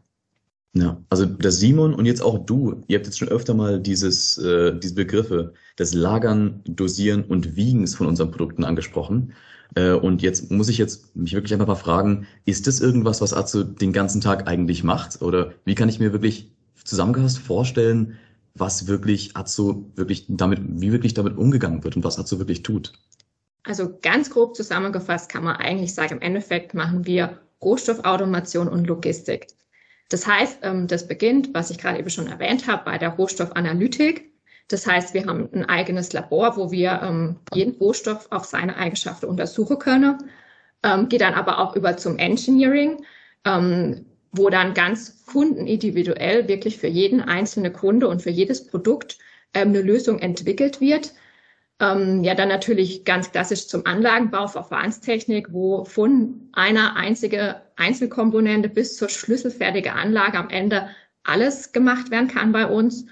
Ja, 0.74 1.02
also 1.10 1.26
der 1.26 1.52
Simon 1.52 1.94
und 1.94 2.06
jetzt 2.06 2.22
auch 2.22 2.46
du, 2.46 2.84
ihr 2.88 2.98
habt 2.98 3.08
jetzt 3.08 3.18
schon 3.18 3.30
öfter 3.30 3.54
mal 3.54 3.80
dieses, 3.80 4.38
äh, 4.38 4.78
diese 4.78 4.96
Begriffe 4.96 5.54
des 5.80 5.94
Lagern, 5.94 6.62
Dosieren 6.66 7.24
und 7.24 7.56
Wiegens 7.56 7.96
von 7.96 8.08
unseren 8.08 8.32
Produkten 8.32 8.64
angesprochen. 8.64 9.34
Äh, 9.76 9.92
und 9.92 10.22
jetzt 10.22 10.52
muss 10.52 10.70
ich 10.70 10.78
jetzt 10.78 11.16
mich 11.16 11.34
wirklich 11.34 11.54
einfach 11.54 11.68
mal 11.68 11.76
fragen, 11.76 12.28
ist 12.46 12.68
das 12.68 12.80
irgendwas, 12.80 13.22
was 13.22 13.34
Azu 13.34 13.64
den 13.64 13.94
ganzen 13.94 14.22
Tag 14.22 14.48
eigentlich 14.48 14.84
macht? 14.84 15.22
Oder 15.22 15.54
wie 15.66 15.76
kann 15.76 15.90
ich 15.90 16.00
mir 16.00 16.14
wirklich 16.14 16.52
zusammengefasst 16.84 17.40
vorstellen, 17.40 18.18
was 18.56 18.88
wirklich 18.88 19.36
Azu 19.36 19.92
wirklich 19.96 20.26
damit, 20.28 20.60
wie 20.64 20.92
wirklich 20.92 21.14
damit 21.14 21.38
umgegangen 21.38 21.84
wird 21.84 21.96
und 21.96 22.04
was 22.04 22.18
Azu 22.18 22.40
wirklich 22.40 22.64
tut? 22.64 22.94
Also 23.64 23.98
ganz 24.02 24.30
grob 24.30 24.56
zusammengefasst 24.56 25.30
kann 25.30 25.44
man 25.44 25.58
eigentlich 25.58 25.94
sagen, 25.94 26.16
im 26.16 26.22
Endeffekt 26.22 26.74
machen 26.74 27.06
wir 27.06 27.40
Rohstoffautomation 27.62 28.68
und 28.68 28.88
Logistik. 28.88 29.48
Das 30.10 30.26
heißt, 30.26 30.60
ähm, 30.62 30.88
das 30.88 31.08
beginnt, 31.08 31.54
was 31.54 31.70
ich 31.70 31.78
gerade 31.78 32.00
eben 32.00 32.10
schon 32.10 32.28
erwähnt 32.28 32.68
habe, 32.68 32.86
bei 32.86 32.98
der 32.98 33.10
Rohstoffanalytik. 33.10 34.32
Das 34.70 34.86
heißt, 34.86 35.14
wir 35.14 35.26
haben 35.26 35.50
ein 35.54 35.66
eigenes 35.66 36.14
Labor, 36.14 36.58
wo 36.58 36.72
wir 36.72 37.02
ähm, 37.04 37.38
jeden 37.54 37.76
Rohstoff 37.76 38.28
auf 38.32 38.46
seine 38.46 38.76
Eigenschaften 38.76 39.28
untersuchen 39.28 39.80
können. 39.80 40.18
Ähm, 40.84 41.10
geht 41.10 41.22
dann 41.22 41.34
aber 41.34 41.60
auch 41.60 41.76
über 41.76 41.98
zum 41.98 42.18
Engineering, 42.18 43.04
wo 44.34 44.50
dann 44.50 44.74
ganz 44.74 45.26
kundenindividuell 45.26 46.50
wirklich 46.50 46.78
für 46.78 46.88
jeden 46.88 47.22
einzelnen 47.22 47.72
Kunde 47.72 48.10
und 48.10 48.22
für 48.22 48.30
jedes 48.30 48.68
Produkt 48.68 49.18
eine 49.54 49.82
Lösung 49.82 50.20
entwickelt 50.20 50.82
wird, 50.82 51.14
ähm, 51.80 52.24
ja, 52.24 52.34
dann 52.34 52.50
natürlich 52.50 53.06
ganz 53.06 53.32
klassisch 53.32 53.68
zum 53.68 53.86
Anlagenbau, 53.86 54.48
Verfahrenstechnik, 54.48 55.54
wo 55.54 55.86
von 55.86 56.50
einer 56.54 56.96
einzigen 56.96 57.54
Einzelkomponente 57.76 58.70
bis 58.70 58.98
zur 58.98 59.10
schlüsselfertige 59.10 59.94
Anlage 59.94 60.38
am 60.40 60.50
Ende 60.50 60.90
alles 61.24 61.74
gemacht 61.74 62.10
werden 62.10 62.30
kann 62.30 62.52
bei 62.52 62.66
uns. 62.66 63.06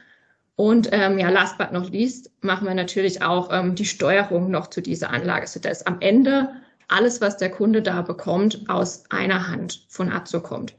Und 0.56 0.90
ähm, 0.92 1.20
ja, 1.20 1.30
last 1.30 1.58
but 1.58 1.74
not 1.74 1.92
least 1.92 2.32
machen 2.42 2.68
wir 2.68 2.74
natürlich 2.74 3.22
auch 3.22 3.50
ähm, 3.52 3.76
die 3.76 3.86
Steuerung 3.86 4.50
noch 4.50 4.68
zu 4.68 4.82
dieser 4.82 5.10
Anlage, 5.10 5.48
sodass 5.48 5.86
am 5.86 5.98
Ende 6.00 6.50
alles, 6.88 7.20
was 7.20 7.38
der 7.38 7.50
Kunde 7.50 7.82
da 7.82 8.02
bekommt, 8.02 8.70
aus 8.70 9.04
einer 9.10 9.48
Hand 9.50 9.86
von 9.90 10.12
Azo 10.12 10.40
kommt. 10.40 10.76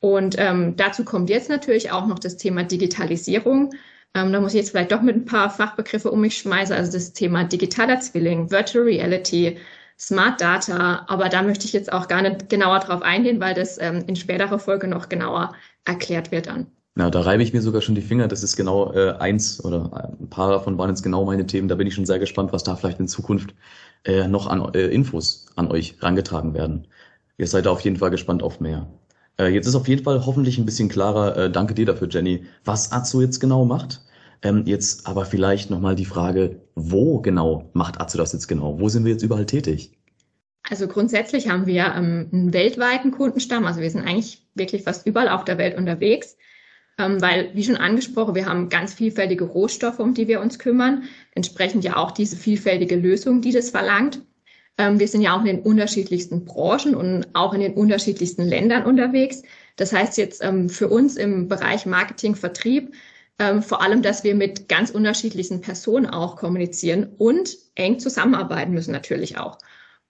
Und 0.00 0.36
ähm, 0.38 0.76
dazu 0.76 1.04
kommt 1.04 1.30
jetzt 1.30 1.48
natürlich 1.48 1.90
auch 1.90 2.06
noch 2.06 2.18
das 2.18 2.36
Thema 2.36 2.64
Digitalisierung. 2.64 3.74
Ähm, 4.14 4.32
da 4.32 4.40
muss 4.40 4.54
ich 4.54 4.60
jetzt 4.60 4.70
vielleicht 4.70 4.92
doch 4.92 5.02
mit 5.02 5.16
ein 5.16 5.24
paar 5.24 5.50
Fachbegriffe 5.50 6.10
um 6.10 6.20
mich 6.20 6.38
schmeißen, 6.38 6.74
also 6.74 6.90
das 6.92 7.12
Thema 7.12 7.44
digitaler 7.44 8.00
Zwilling, 8.00 8.50
Virtual 8.50 8.84
Reality, 8.84 9.58
Smart 9.98 10.40
Data, 10.40 11.04
aber 11.08 11.28
da 11.28 11.42
möchte 11.42 11.66
ich 11.66 11.72
jetzt 11.72 11.92
auch 11.92 12.06
gar 12.06 12.22
nicht 12.22 12.48
genauer 12.48 12.78
drauf 12.78 13.02
eingehen, 13.02 13.40
weil 13.40 13.54
das 13.54 13.78
ähm, 13.78 14.04
in 14.06 14.14
späterer 14.14 14.60
Folge 14.60 14.86
noch 14.86 15.08
genauer 15.08 15.54
erklärt 15.84 16.30
wird 16.30 16.46
dann. 16.46 16.68
Na, 16.98 17.10
da 17.10 17.20
reibe 17.20 17.44
ich 17.44 17.52
mir 17.52 17.62
sogar 17.62 17.80
schon 17.80 17.94
die 17.94 18.00
Finger. 18.00 18.26
Das 18.26 18.42
ist 18.42 18.56
genau 18.56 18.92
äh, 18.92 19.12
eins 19.20 19.64
oder 19.64 20.10
ein 20.20 20.28
paar 20.30 20.50
davon 20.50 20.78
waren 20.78 20.90
jetzt 20.90 21.04
genau 21.04 21.24
meine 21.24 21.46
Themen. 21.46 21.68
Da 21.68 21.76
bin 21.76 21.86
ich 21.86 21.94
schon 21.94 22.06
sehr 22.06 22.18
gespannt, 22.18 22.52
was 22.52 22.64
da 22.64 22.74
vielleicht 22.74 22.98
in 22.98 23.06
Zukunft 23.06 23.54
äh, 24.04 24.26
noch 24.26 24.48
an 24.48 24.74
äh, 24.74 24.88
Infos 24.88 25.46
an 25.54 25.70
euch 25.70 25.94
rangetragen 26.00 26.54
werden. 26.54 26.88
Ihr 27.36 27.46
seid 27.46 27.66
da 27.66 27.70
auf 27.70 27.82
jeden 27.82 27.98
Fall 27.98 28.10
gespannt 28.10 28.42
auf 28.42 28.58
mehr. 28.58 28.88
Äh, 29.38 29.46
jetzt 29.50 29.68
ist 29.68 29.76
auf 29.76 29.86
jeden 29.86 30.02
Fall 30.02 30.26
hoffentlich 30.26 30.58
ein 30.58 30.66
bisschen 30.66 30.88
klarer. 30.88 31.36
Äh, 31.36 31.52
danke 31.52 31.72
dir 31.72 31.86
dafür, 31.86 32.08
Jenny, 32.10 32.46
was 32.64 32.90
Azo 32.90 33.20
jetzt 33.20 33.38
genau 33.38 33.64
macht. 33.64 34.02
Ähm, 34.42 34.64
jetzt 34.66 35.06
aber 35.06 35.24
vielleicht 35.24 35.70
nochmal 35.70 35.94
die 35.94 36.04
Frage, 36.04 36.62
wo 36.74 37.20
genau 37.20 37.70
macht 37.74 38.00
Azo 38.00 38.18
das 38.18 38.32
jetzt 38.32 38.48
genau? 38.48 38.80
Wo 38.80 38.88
sind 38.88 39.04
wir 39.04 39.12
jetzt 39.12 39.22
überall 39.22 39.46
tätig? 39.46 39.92
Also 40.68 40.88
grundsätzlich 40.88 41.48
haben 41.48 41.66
wir 41.66 41.94
ähm, 41.94 42.28
einen 42.32 42.52
weltweiten 42.52 43.12
Kundenstamm. 43.12 43.66
Also 43.66 43.80
wir 43.80 43.88
sind 43.88 44.04
eigentlich 44.04 44.44
wirklich 44.56 44.82
fast 44.82 45.06
überall 45.06 45.28
auf 45.28 45.44
der 45.44 45.58
Welt 45.58 45.78
unterwegs 45.78 46.36
weil, 46.98 47.50
wie 47.54 47.64
schon 47.64 47.76
angesprochen, 47.76 48.34
wir 48.34 48.46
haben 48.46 48.68
ganz 48.68 48.92
vielfältige 48.92 49.44
Rohstoffe, 49.44 50.00
um 50.00 50.14
die 50.14 50.28
wir 50.28 50.40
uns 50.40 50.58
kümmern, 50.58 51.04
entsprechend 51.34 51.84
ja 51.84 51.96
auch 51.96 52.10
diese 52.10 52.36
vielfältige 52.36 52.96
Lösung, 52.96 53.40
die 53.40 53.52
das 53.52 53.70
verlangt. 53.70 54.20
Ähm, 54.78 54.98
wir 54.98 55.08
sind 55.08 55.22
ja 55.22 55.34
auch 55.34 55.40
in 55.40 55.46
den 55.46 55.60
unterschiedlichsten 55.60 56.44
Branchen 56.44 56.94
und 56.94 57.26
auch 57.34 57.54
in 57.54 57.60
den 57.60 57.74
unterschiedlichsten 57.74 58.42
Ländern 58.42 58.84
unterwegs. 58.84 59.42
Das 59.76 59.92
heißt 59.92 60.18
jetzt 60.18 60.42
ähm, 60.42 60.68
für 60.68 60.88
uns 60.88 61.16
im 61.16 61.48
Bereich 61.48 61.86
Marketing, 61.86 62.34
Vertrieb, 62.34 62.94
ähm, 63.38 63.62
vor 63.62 63.82
allem, 63.82 64.02
dass 64.02 64.24
wir 64.24 64.34
mit 64.34 64.68
ganz 64.68 64.90
unterschiedlichen 64.90 65.60
Personen 65.60 66.06
auch 66.06 66.36
kommunizieren 66.36 67.14
und 67.18 67.56
eng 67.76 68.00
zusammenarbeiten 68.00 68.72
müssen 68.72 68.92
natürlich 68.92 69.38
auch. 69.38 69.58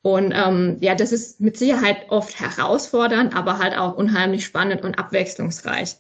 Und 0.03 0.33
ähm, 0.35 0.79
ja, 0.81 0.95
das 0.95 1.13
ist 1.13 1.41
mit 1.41 1.59
Sicherheit 1.59 2.07
oft 2.09 2.41
herausfordernd, 2.41 3.37
aber 3.37 3.59
halt 3.59 3.77
auch 3.77 3.97
unheimlich 3.97 4.45
spannend 4.45 4.83
und 4.83 4.99
abwechslungsreich. 4.99 5.97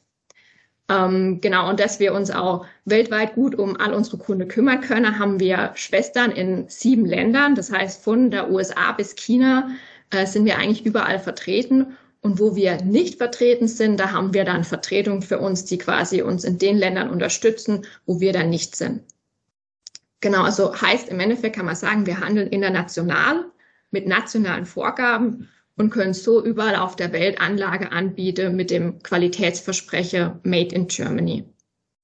Ähm, 0.91 1.41
genau, 1.43 1.69
und 1.69 1.81
dass 1.81 2.01
wir 2.01 2.15
uns 2.15 2.31
auch 2.31 2.65
weltweit 2.87 3.35
gut 3.35 3.55
um 3.55 3.77
all 3.77 3.93
unsere 3.93 4.17
Kunden 4.17 4.49
kümmern 4.49 4.81
können, 4.81 5.19
haben 5.19 5.39
wir 5.39 5.73
Schwestern 5.75 6.31
in 6.31 6.69
sieben 6.69 7.05
Ländern. 7.05 7.55
Das 7.55 7.71
heißt, 7.71 8.03
von 8.03 8.31
der 8.31 8.51
USA 8.51 8.93
bis 8.93 9.15
China 9.15 9.71
äh, 10.11 10.27
sind 10.27 10.47
wir 10.47 10.57
eigentlich 10.57 10.87
überall 10.87 11.19
vertreten. 11.19 11.97
Und 12.21 12.41
wo 12.41 12.57
wir 12.57 12.83
nicht 12.83 13.19
vertreten 13.19 13.69
sind, 13.69 14.01
da 14.01 14.11
haben 14.13 14.35
wir 14.35 14.45
dann 14.45 14.65
Vertretungen 14.65 15.23
für 15.23 15.39
uns, 15.39 15.67
die 15.67 15.79
quasi 15.79 16.23
uns 16.23 16.45
in 16.45 16.59
den 16.59 16.77
Ländern 16.77 17.11
unterstützen, 17.11 17.87
wo 18.07 18.19
wir 18.21 18.33
dann 18.33 18.51
nicht 18.51 18.75
sind. 18.75 19.03
Genau, 20.21 20.43
also 20.43 20.75
heißt 20.75 21.11
im 21.11 21.21
Endeffekt 21.21 21.55
kann 21.55 21.67
man 21.67 21.77
sagen, 21.77 22.07
wir 22.07 22.19
handeln 22.19 22.49
international 22.49 23.45
mit 23.93 24.09
nationalen 24.09 24.67
Vorgaben 24.67 25.49
und 25.79 25.91
können 25.91 26.13
so 26.13 26.45
überall 26.45 26.77
auf 26.77 26.97
der 26.97 27.13
Welt 27.13 27.41
Anlage 27.41 27.93
anbieten 27.93 28.57
mit 28.57 28.71
dem 28.71 29.03
Qualitätsversprecher 29.03 30.41
Made 30.43 30.75
in 30.75 30.89
Germany. 30.89 31.45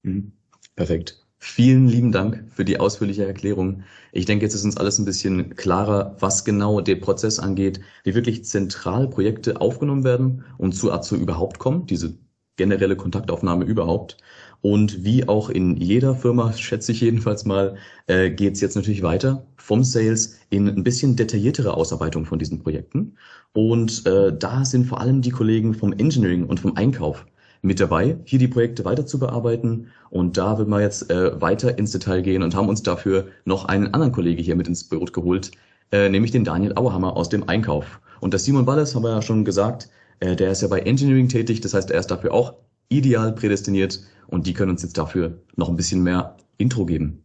Mhm. 0.03 0.33
Perfekt. 0.77 1.21
Vielen 1.39 1.89
lieben 1.89 2.11
Dank 2.11 2.43
für 2.55 2.65
die 2.65 2.81
ausführliche 2.81 3.27
Erklärung. 3.27 3.83
Ich 4.13 4.25
denke, 4.25 4.47
jetzt 4.47 4.55
ist 4.55 4.65
uns 4.65 4.79
alles 4.79 4.99
ein 4.99 5.05
bisschen 5.05 5.55
klarer, 5.57 6.17
was 6.19 6.45
genau 6.45 6.81
den 6.81 7.01
Prozess 7.01 7.39
angeht, 7.39 7.81
wie 8.03 8.15
wirklich 8.15 8.47
zentral 8.47 9.11
Projekte 9.11 9.61
aufgenommen 9.61 10.05
werden 10.05 10.45
und 10.57 10.73
zu 10.73 10.91
AZO 10.91 11.17
überhaupt 11.17 11.59
kommen, 11.59 11.87
diese 11.87 12.15
generelle 12.57 12.97
Kontaktaufnahme 12.97 13.67
überhaupt. 13.67 14.17
Und 14.65 15.05
wie 15.05 15.29
auch 15.29 15.51
in 15.51 15.77
jeder 15.77 16.15
Firma, 16.15 16.51
schätze 16.55 16.93
ich 16.93 17.03
jedenfalls 17.03 17.45
mal, 17.45 17.77
äh, 18.07 18.31
geht 18.31 18.55
es 18.55 18.63
jetzt 18.63 18.77
natürlich 18.77 19.03
weiter 19.03 19.45
vom 19.59 19.85
Sales 19.85 20.39
in 20.49 20.67
ein 20.67 20.83
bisschen 20.83 21.17
detailliertere 21.17 21.75
Ausarbeitung 21.75 22.25
von 22.25 22.39
diesen 22.39 22.61
Projekten. 22.63 23.19
Und 23.53 24.07
äh, 24.07 24.35
da 24.35 24.65
sind 24.65 24.87
vor 24.87 25.03
allem 25.03 25.21
die 25.21 25.33
Kollegen 25.33 25.75
vom 25.75 25.93
Engineering 25.93 26.47
und 26.47 26.61
vom 26.61 26.79
Einkauf 26.79 27.27
mit 27.61 27.79
dabei, 27.79 28.17
hier 28.25 28.39
die 28.39 28.49
Projekte 28.49 28.87
weiter 28.87 29.05
zu 29.05 29.19
bearbeiten. 29.19 29.89
Und 30.09 30.39
da 30.39 30.57
will 30.57 30.65
wir 30.65 30.81
jetzt 30.81 31.11
äh, 31.11 31.39
weiter 31.43 31.77
ins 31.77 31.91
Detail 31.91 32.23
gehen 32.23 32.43
und 32.43 32.55
haben 32.55 32.71
uns 32.71 32.83
dafür 32.83 33.27
noch 33.45 33.67
einen 33.67 33.93
anderen 33.93 34.13
Kollege 34.13 34.43
hier 34.43 34.57
mit 34.57 34.67
ins 34.67 34.85
Boot 34.85 35.13
geholt, 35.13 35.51
äh, 35.93 36.09
nämlich 36.09 36.31
den 36.31 36.45
Daniel 36.45 36.73
Auerhammer 36.75 37.19
aus 37.19 37.29
dem 37.29 37.47
Einkauf. 37.51 38.01
Und 38.21 38.33
das 38.33 38.45
Simon 38.45 38.67
Walles 38.67 38.95
haben 38.95 39.03
wir 39.03 39.11
ja 39.11 39.21
schon 39.21 39.45
gesagt, 39.45 39.91
äh, 40.21 40.35
der 40.35 40.53
ist 40.53 40.63
ja 40.63 40.69
bei 40.69 40.81
Engineering 40.81 41.29
tätig, 41.29 41.61
das 41.61 41.75
heißt, 41.75 41.91
er 41.91 42.01
ist 42.01 42.11
dafür 42.11 42.33
auch 42.33 42.55
ideal 42.89 43.33
prädestiniert 43.33 44.01
und 44.27 44.47
die 44.47 44.55
können 44.55 44.71
uns 44.71 44.83
jetzt 44.83 44.99
dafür 44.99 45.43
noch 45.57 45.69
ein 45.69 45.77
bisschen 45.77 46.03
mehr 46.03 46.37
Intro 46.59 46.87
geben. 46.87 47.25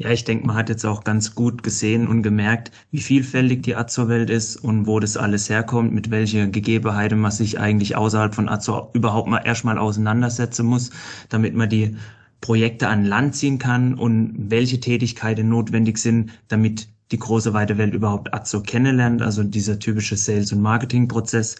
Ja, 0.00 0.10
ich 0.10 0.22
denke, 0.22 0.46
man 0.46 0.54
hat 0.54 0.68
jetzt 0.68 0.86
auch 0.86 1.02
ganz 1.02 1.34
gut 1.34 1.64
gesehen 1.64 2.06
und 2.06 2.22
gemerkt, 2.22 2.70
wie 2.92 3.00
vielfältig 3.00 3.64
die 3.64 3.74
Azo-Welt 3.74 4.30
ist 4.30 4.56
und 4.56 4.86
wo 4.86 5.00
das 5.00 5.16
alles 5.16 5.50
herkommt, 5.50 5.92
mit 5.92 6.12
welchen 6.12 6.52
Gegebenheiten 6.52 7.18
man 7.18 7.32
sich 7.32 7.58
eigentlich 7.58 7.96
außerhalb 7.96 8.32
von 8.32 8.48
Azo 8.48 8.90
überhaupt 8.92 9.28
mal 9.28 9.42
erstmal 9.44 9.76
auseinandersetzen 9.76 10.66
muss, 10.66 10.90
damit 11.30 11.56
man 11.56 11.68
die 11.68 11.96
Projekte 12.40 12.86
an 12.86 13.04
Land 13.04 13.34
ziehen 13.34 13.58
kann 13.58 13.94
und 13.94 14.34
welche 14.36 14.78
Tätigkeiten 14.78 15.48
notwendig 15.48 15.98
sind, 15.98 16.30
damit 16.46 16.86
die 17.10 17.18
große 17.18 17.52
weite 17.52 17.76
Welt 17.76 17.92
überhaupt 17.92 18.32
Azo 18.32 18.62
kennenlernt, 18.62 19.20
also 19.20 19.42
dieser 19.42 19.80
typische 19.80 20.16
Sales- 20.16 20.52
und 20.52 20.60
Marketing-Prozess. 20.60 21.56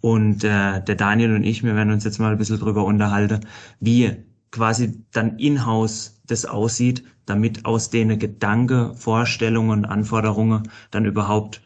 Und 0.00 0.44
äh, 0.44 0.82
der 0.82 0.94
Daniel 0.96 1.34
und 1.34 1.44
ich, 1.44 1.62
wir 1.62 1.76
werden 1.76 1.92
uns 1.92 2.04
jetzt 2.04 2.18
mal 2.18 2.32
ein 2.32 2.38
bisschen 2.38 2.58
drüber 2.58 2.84
unterhalten, 2.84 3.40
wie 3.80 4.24
quasi 4.50 5.04
dann 5.12 5.38
in-house 5.38 6.20
das 6.26 6.44
aussieht, 6.44 7.04
damit 7.26 7.64
aus 7.64 7.90
denen 7.90 8.18
Gedanke, 8.18 8.94
Vorstellungen, 8.94 9.84
Anforderungen 9.84 10.68
dann 10.90 11.06
überhaupt 11.06 11.62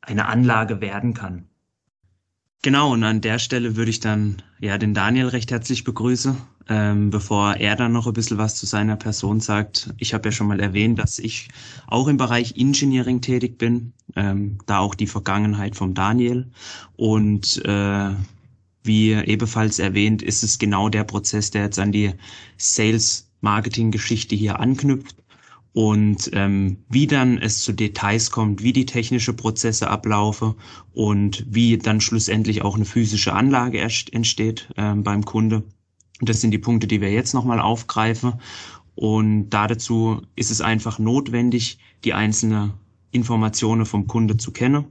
eine 0.00 0.26
Anlage 0.26 0.80
werden 0.80 1.14
kann. 1.14 1.48
Genau, 2.62 2.92
und 2.92 3.02
an 3.02 3.20
der 3.20 3.40
Stelle 3.40 3.74
würde 3.74 3.90
ich 3.90 3.98
dann 3.98 4.40
ja 4.60 4.78
den 4.78 4.94
Daniel 4.94 5.26
recht 5.26 5.50
herzlich 5.50 5.82
begrüßen. 5.82 6.36
Ähm, 6.68 7.10
bevor 7.10 7.56
er 7.56 7.74
dann 7.74 7.90
noch 7.90 8.06
ein 8.06 8.12
bisschen 8.12 8.38
was 8.38 8.54
zu 8.54 8.66
seiner 8.66 8.94
Person 8.94 9.40
sagt. 9.40 9.92
Ich 9.98 10.14
habe 10.14 10.28
ja 10.28 10.32
schon 10.32 10.46
mal 10.46 10.60
erwähnt, 10.60 10.96
dass 10.96 11.18
ich 11.18 11.48
auch 11.88 12.06
im 12.06 12.16
Bereich 12.16 12.54
Engineering 12.56 13.20
tätig 13.20 13.58
bin, 13.58 13.92
ähm, 14.14 14.58
da 14.66 14.78
auch 14.78 14.94
die 14.94 15.08
Vergangenheit 15.08 15.74
vom 15.74 15.92
Daniel. 15.92 16.46
Und 16.94 17.64
äh, 17.64 18.10
wie 18.84 19.12
ebenfalls 19.12 19.80
erwähnt, 19.80 20.22
ist 20.22 20.44
es 20.44 20.58
genau 20.58 20.88
der 20.88 21.02
Prozess, 21.02 21.50
der 21.50 21.64
jetzt 21.64 21.80
an 21.80 21.90
die 21.90 22.12
Sales-Marketing-Geschichte 22.58 24.36
hier 24.36 24.60
anknüpft 24.60 25.16
und 25.74 26.30
ähm, 26.34 26.78
wie 26.90 27.06
dann 27.06 27.38
es 27.38 27.62
zu 27.62 27.72
Details 27.72 28.30
kommt, 28.30 28.62
wie 28.62 28.72
die 28.72 28.86
technische 28.86 29.32
Prozesse 29.32 29.88
ablaufen 29.88 30.54
und 30.92 31.46
wie 31.48 31.78
dann 31.78 32.00
schlussendlich 32.00 32.62
auch 32.62 32.76
eine 32.76 32.84
physische 32.84 33.32
Anlage 33.32 33.80
entsteht 33.80 34.68
ähm, 34.76 35.02
beim 35.02 35.24
Kunde. 35.24 35.62
Das 36.20 36.40
sind 36.40 36.50
die 36.50 36.58
Punkte, 36.58 36.86
die 36.86 37.00
wir 37.00 37.10
jetzt 37.10 37.32
nochmal 37.32 37.58
aufgreifen. 37.58 38.34
Und 38.94 39.50
dazu 39.50 40.20
ist 40.36 40.50
es 40.50 40.60
einfach 40.60 40.98
notwendig, 40.98 41.78
die 42.04 42.12
einzelnen 42.12 42.74
Informationen 43.10 43.86
vom 43.86 44.06
Kunde 44.06 44.36
zu 44.36 44.52
kennen. 44.52 44.84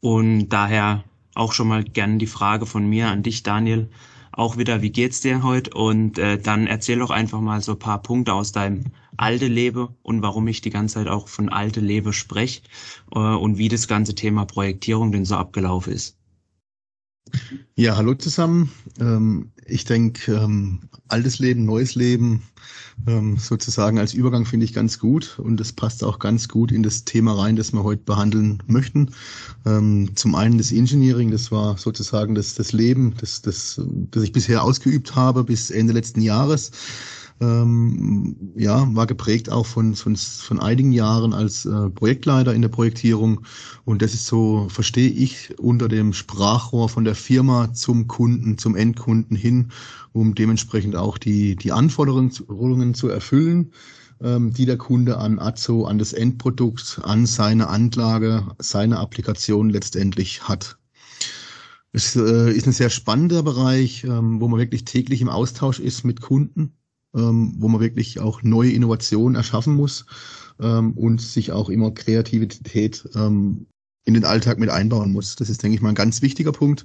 Und 0.00 0.48
daher 0.48 1.04
auch 1.34 1.52
schon 1.52 1.68
mal 1.68 1.84
gerne 1.84 2.18
die 2.18 2.26
Frage 2.26 2.66
von 2.66 2.88
mir 2.88 3.08
an 3.08 3.22
dich, 3.22 3.44
Daniel 3.44 3.88
auch 4.32 4.56
wieder, 4.56 4.82
wie 4.82 4.90
geht's 4.90 5.20
dir 5.20 5.42
heute? 5.42 5.70
Und 5.74 6.18
äh, 6.18 6.38
dann 6.38 6.66
erzähl 6.66 6.98
doch 6.98 7.10
einfach 7.10 7.40
mal 7.40 7.60
so 7.62 7.72
ein 7.72 7.78
paar 7.78 8.02
Punkte 8.02 8.34
aus 8.34 8.52
deinem 8.52 8.84
alte 9.16 9.48
Leben 9.48 9.88
und 10.02 10.22
warum 10.22 10.48
ich 10.48 10.60
die 10.60 10.70
ganze 10.70 10.94
Zeit 10.94 11.08
auch 11.08 11.28
von 11.28 11.48
alte 11.48 11.80
Leben 11.80 12.12
spreche 12.12 12.62
äh, 13.14 13.18
und 13.18 13.58
wie 13.58 13.68
das 13.68 13.88
ganze 13.88 14.14
Thema 14.14 14.44
Projektierung 14.46 15.12
denn 15.12 15.24
so 15.24 15.36
abgelaufen 15.36 15.92
ist. 15.92 16.19
Ja, 17.74 17.96
hallo 17.96 18.14
zusammen. 18.14 18.70
Ähm, 18.98 19.52
ich 19.66 19.84
denke, 19.84 20.32
ähm, 20.32 20.80
altes 21.08 21.38
Leben, 21.38 21.64
neues 21.64 21.94
Leben, 21.94 22.42
ähm, 23.06 23.38
sozusagen 23.38 23.98
als 23.98 24.14
Übergang 24.14 24.44
finde 24.44 24.64
ich 24.64 24.72
ganz 24.72 24.98
gut 24.98 25.38
und 25.38 25.58
das 25.58 25.72
passt 25.72 26.04
auch 26.04 26.18
ganz 26.18 26.48
gut 26.48 26.72
in 26.72 26.82
das 26.82 27.04
Thema 27.04 27.32
rein, 27.32 27.56
das 27.56 27.72
wir 27.72 27.82
heute 27.82 28.02
behandeln 28.02 28.62
möchten. 28.66 29.10
Ähm, 29.64 30.10
zum 30.14 30.34
einen 30.34 30.58
das 30.58 30.72
Engineering, 30.72 31.30
das 31.30 31.50
war 31.50 31.78
sozusagen 31.78 32.34
das, 32.34 32.54
das 32.54 32.72
Leben, 32.72 33.14
das, 33.18 33.42
das, 33.42 33.80
das 34.10 34.22
ich 34.22 34.32
bisher 34.32 34.62
ausgeübt 34.62 35.14
habe 35.14 35.44
bis 35.44 35.70
Ende 35.70 35.92
letzten 35.92 36.20
Jahres 36.20 36.72
ähm, 37.40 38.52
ja, 38.54 38.86
war 38.94 39.06
geprägt 39.06 39.50
auch 39.50 39.64
von, 39.66 39.94
von, 39.94 40.14
von 40.16 40.60
einigen 40.60 40.92
Jahren 40.92 41.32
als 41.32 41.64
äh, 41.64 41.88
Projektleiter 41.88 42.54
in 42.54 42.62
der 42.62 42.68
Projektierung. 42.68 43.42
Und 43.84 44.02
das 44.02 44.12
ist 44.12 44.26
so, 44.26 44.68
verstehe 44.68 45.08
ich, 45.08 45.58
unter 45.58 45.88
dem 45.88 46.12
Sprachrohr 46.12 46.88
von 46.88 47.04
der 47.04 47.14
Firma 47.14 47.72
zum 47.72 48.08
Kunden, 48.08 48.58
zum 48.58 48.76
Endkunden 48.76 49.36
hin, 49.36 49.70
um 50.12 50.34
dementsprechend 50.34 50.96
auch 50.96 51.16
die, 51.16 51.56
die 51.56 51.72
Anforderungen 51.72 52.94
zu 52.94 53.08
erfüllen, 53.08 53.72
ähm, 54.22 54.52
die 54.52 54.66
der 54.66 54.76
Kunde 54.76 55.16
an 55.16 55.38
Azo, 55.38 55.86
an 55.86 55.98
das 55.98 56.12
Endprodukt, 56.12 57.00
an 57.04 57.24
seine 57.24 57.68
Anlage, 57.68 58.48
seine 58.58 58.98
Applikation 58.98 59.70
letztendlich 59.70 60.46
hat. 60.46 60.76
Es 61.92 62.14
äh, 62.16 62.52
ist 62.52 62.66
ein 62.66 62.72
sehr 62.72 62.90
spannender 62.90 63.42
Bereich, 63.42 64.04
ähm, 64.04 64.40
wo 64.40 64.48
man 64.48 64.60
wirklich 64.60 64.84
täglich 64.84 65.22
im 65.22 65.30
Austausch 65.30 65.80
ist 65.80 66.04
mit 66.04 66.20
Kunden 66.20 66.74
ähm, 67.14 67.54
wo 67.58 67.68
man 67.68 67.80
wirklich 67.80 68.20
auch 68.20 68.42
neue 68.42 68.72
Innovationen 68.72 69.36
erschaffen 69.36 69.74
muss 69.74 70.06
ähm, 70.60 70.92
und 70.92 71.20
sich 71.20 71.52
auch 71.52 71.68
immer 71.68 71.92
Kreativität 71.92 73.08
ähm, 73.14 73.66
in 74.06 74.14
den 74.14 74.24
Alltag 74.24 74.58
mit 74.58 74.70
einbauen 74.70 75.12
muss. 75.12 75.36
Das 75.36 75.50
ist, 75.50 75.62
denke 75.62 75.74
ich 75.74 75.82
mal, 75.82 75.90
ein 75.90 75.94
ganz 75.94 76.22
wichtiger 76.22 76.52
Punkt. 76.52 76.84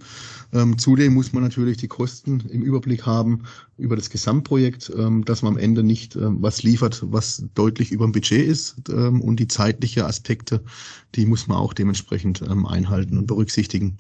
Ähm, 0.54 0.78
zudem 0.78 1.14
muss 1.14 1.32
man 1.32 1.44
natürlich 1.44 1.78
die 1.78 1.88
Kosten 1.88 2.42
im 2.50 2.62
Überblick 2.62 3.06
haben 3.06 3.44
über 3.78 3.96
das 3.96 4.10
Gesamtprojekt, 4.10 4.92
ähm, 4.98 5.24
dass 5.24 5.42
man 5.42 5.54
am 5.54 5.58
Ende 5.58 5.82
nicht 5.82 6.16
ähm, 6.16 6.38
was 6.42 6.64
liefert, 6.64 7.04
was 7.08 7.46
deutlich 7.56 7.92
über 7.92 8.06
dem 8.06 8.12
Budget 8.12 8.46
ist. 8.46 8.76
Ähm, 8.90 9.22
und 9.22 9.40
die 9.40 9.48
zeitliche 9.48 10.06
Aspekte, 10.06 10.62
die 11.16 11.26
muss 11.26 11.48
man 11.48 11.58
auch 11.58 11.74
dementsprechend 11.74 12.42
ähm, 12.42 12.66
einhalten 12.66 13.18
und 13.18 13.28
berücksichtigen. 13.28 13.98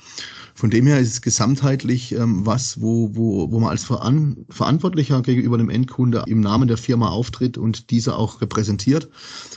Von 0.53 0.69
dem 0.69 0.86
her 0.86 1.00
ist 1.00 1.10
es 1.10 1.22
gesamtheitlich 1.22 2.13
ähm, 2.13 2.45
was, 2.45 2.81
wo, 2.81 3.15
wo, 3.15 3.50
wo 3.50 3.60
man 3.62 3.69
als 3.69 3.86
Veran 3.86 4.45
Verantwortlicher 4.50 5.22
gegenüber 5.22 5.57
dem 5.57 5.69
Endkunde 5.69 6.24
im 6.27 6.41
Namen 6.41 6.67
der 6.67 6.77
Firma 6.77 7.10
auftritt 7.10 7.57
und 7.57 7.91
diese 7.91 8.17
auch 8.17 8.41
repräsentiert. 8.41 9.10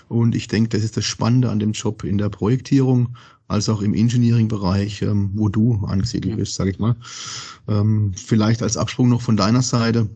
Und 0.08 0.36
ich 0.36 0.46
denke, 0.46 0.70
das 0.70 0.84
ist 0.84 0.96
das 0.96 1.04
Spannende 1.04 1.50
an 1.50 1.58
dem 1.58 1.72
Job 1.72 2.04
in 2.04 2.18
der 2.18 2.28
Projektierung 2.28 3.16
als 3.48 3.68
auch 3.68 3.80
im 3.80 3.94
Engineering-Bereich, 3.94 5.02
ähm, 5.02 5.30
wo 5.34 5.48
du 5.48 5.84
angesiedelt 5.86 6.36
bist, 6.36 6.54
sage 6.54 6.70
ich 6.70 6.78
mal. 6.78 6.96
Ähm, 7.66 8.12
vielleicht 8.14 8.62
als 8.62 8.76
Absprung 8.76 9.08
noch 9.08 9.22
von 9.22 9.36
deiner 9.36 9.62
Seite 9.62 10.08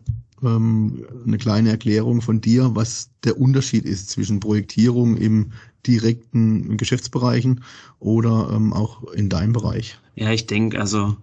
ähm, 0.43 1.05
eine 1.25 1.37
kleine 1.37 1.69
Erklärung 1.69 2.21
von 2.21 2.41
dir, 2.41 2.75
was 2.75 3.09
der 3.23 3.39
Unterschied 3.39 3.85
ist 3.85 4.09
zwischen 4.09 4.39
Projektierung 4.39 5.17
im 5.17 5.51
direkten 5.85 6.77
Geschäftsbereichen 6.77 7.63
oder 7.99 8.49
ähm, 8.53 8.71
auch 8.71 9.03
in 9.13 9.29
deinem 9.29 9.53
Bereich. 9.53 9.99
Ja, 10.15 10.31
ich 10.31 10.45
denke, 10.45 10.79
also 10.79 11.17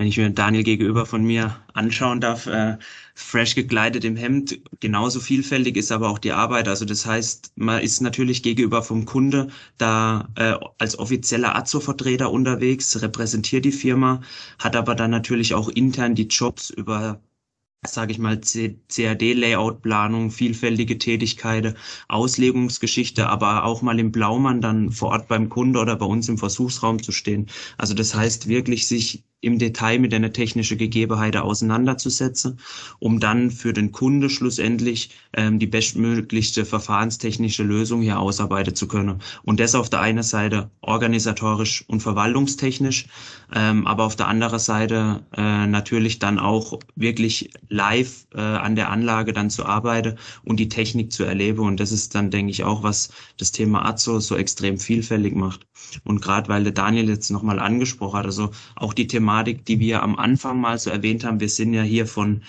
wenn 0.00 0.06
ich 0.06 0.16
mir 0.16 0.30
Daniel 0.30 0.64
gegenüber 0.64 1.04
von 1.04 1.22
mir 1.22 1.56
anschauen 1.74 2.22
darf, 2.22 2.46
äh, 2.46 2.78
fresh 3.14 3.54
gekleidet 3.54 4.02
im 4.02 4.16
Hemd, 4.16 4.58
genauso 4.80 5.20
vielfältig 5.20 5.76
ist 5.76 5.92
aber 5.92 6.08
auch 6.08 6.18
die 6.18 6.32
Arbeit. 6.32 6.68
Also 6.68 6.86
das 6.86 7.04
heißt, 7.04 7.52
man 7.56 7.82
ist 7.82 8.00
natürlich 8.00 8.42
gegenüber 8.42 8.82
vom 8.82 9.04
Kunde 9.04 9.48
da 9.76 10.30
äh, 10.36 10.54
als 10.78 10.98
offizieller 10.98 11.54
Azo-Vertreter 11.54 12.32
unterwegs, 12.32 13.02
repräsentiert 13.02 13.66
die 13.66 13.72
Firma, 13.72 14.22
hat 14.58 14.74
aber 14.74 14.94
dann 14.94 15.10
natürlich 15.10 15.52
auch 15.52 15.68
intern 15.68 16.14
die 16.14 16.28
Jobs 16.28 16.70
über 16.70 17.20
sage 17.86 18.12
ich 18.12 18.18
mal, 18.18 18.38
CAD-Layout-Planung, 18.40 20.30
vielfältige 20.30 20.98
Tätigkeiten, 20.98 21.76
Auslegungsgeschichte, 22.08 23.26
aber 23.28 23.64
auch 23.64 23.80
mal 23.82 23.98
im 23.98 24.12
Blaumann 24.12 24.60
dann 24.60 24.90
vor 24.90 25.10
Ort 25.10 25.28
beim 25.28 25.48
Kunde 25.48 25.78
oder 25.80 25.96
bei 25.96 26.06
uns 26.06 26.28
im 26.28 26.36
Versuchsraum 26.38 27.02
zu 27.02 27.12
stehen. 27.12 27.48
Also 27.78 27.94
das 27.94 28.14
heißt 28.14 28.48
wirklich 28.48 28.86
sich 28.86 29.24
im 29.40 29.58
Detail 29.58 29.98
mit 29.98 30.12
einer 30.12 30.32
technischen 30.32 30.78
Gegebenheit 30.78 31.36
auseinanderzusetzen, 31.36 32.58
um 32.98 33.20
dann 33.20 33.50
für 33.50 33.72
den 33.72 33.92
Kunde 33.92 34.28
schlussendlich 34.28 35.10
ähm, 35.32 35.58
die 35.58 35.66
bestmöglichste 35.66 36.64
verfahrenstechnische 36.64 37.62
Lösung 37.62 38.02
hier 38.02 38.18
ausarbeiten 38.18 38.74
zu 38.74 38.86
können. 38.86 39.20
Und 39.42 39.60
das 39.60 39.74
auf 39.74 39.88
der 39.88 40.00
einen 40.00 40.22
Seite 40.22 40.70
organisatorisch 40.82 41.84
und 41.88 42.00
verwaltungstechnisch, 42.02 43.06
ähm, 43.54 43.86
aber 43.86 44.04
auf 44.04 44.16
der 44.16 44.28
anderen 44.28 44.58
Seite 44.58 45.24
äh, 45.36 45.66
natürlich 45.66 46.18
dann 46.18 46.38
auch 46.38 46.78
wirklich 46.94 47.50
live 47.68 48.26
äh, 48.34 48.40
an 48.40 48.76
der 48.76 48.90
Anlage 48.90 49.32
dann 49.32 49.50
zu 49.50 49.64
arbeiten 49.64 50.18
und 50.44 50.58
die 50.60 50.68
Technik 50.68 51.12
zu 51.12 51.24
erleben. 51.24 51.60
Und 51.60 51.80
das 51.80 51.92
ist 51.92 52.14
dann, 52.14 52.30
denke 52.30 52.50
ich, 52.50 52.64
auch, 52.64 52.82
was 52.82 53.10
das 53.38 53.52
Thema 53.52 53.86
Azo 53.86 54.20
so 54.20 54.36
extrem 54.36 54.78
vielfältig 54.78 55.34
macht. 55.34 55.66
Und 56.04 56.20
gerade 56.20 56.48
weil 56.48 56.62
der 56.64 56.72
Daniel 56.72 57.08
jetzt 57.08 57.30
nochmal 57.30 57.58
angesprochen 57.58 58.18
hat, 58.18 58.26
also 58.26 58.50
auch 58.76 58.92
die 58.92 59.06
Thema 59.06 59.29
Thematik, 59.30 59.64
die 59.64 59.78
wir 59.78 60.02
am 60.02 60.16
Anfang 60.16 60.60
mal 60.60 60.76
so 60.78 60.90
erwähnt 60.90 61.24
haben. 61.24 61.38
Wir 61.38 61.48
sind 61.48 61.72
ja 61.72 61.82
hier 61.82 62.06
von 62.06 62.42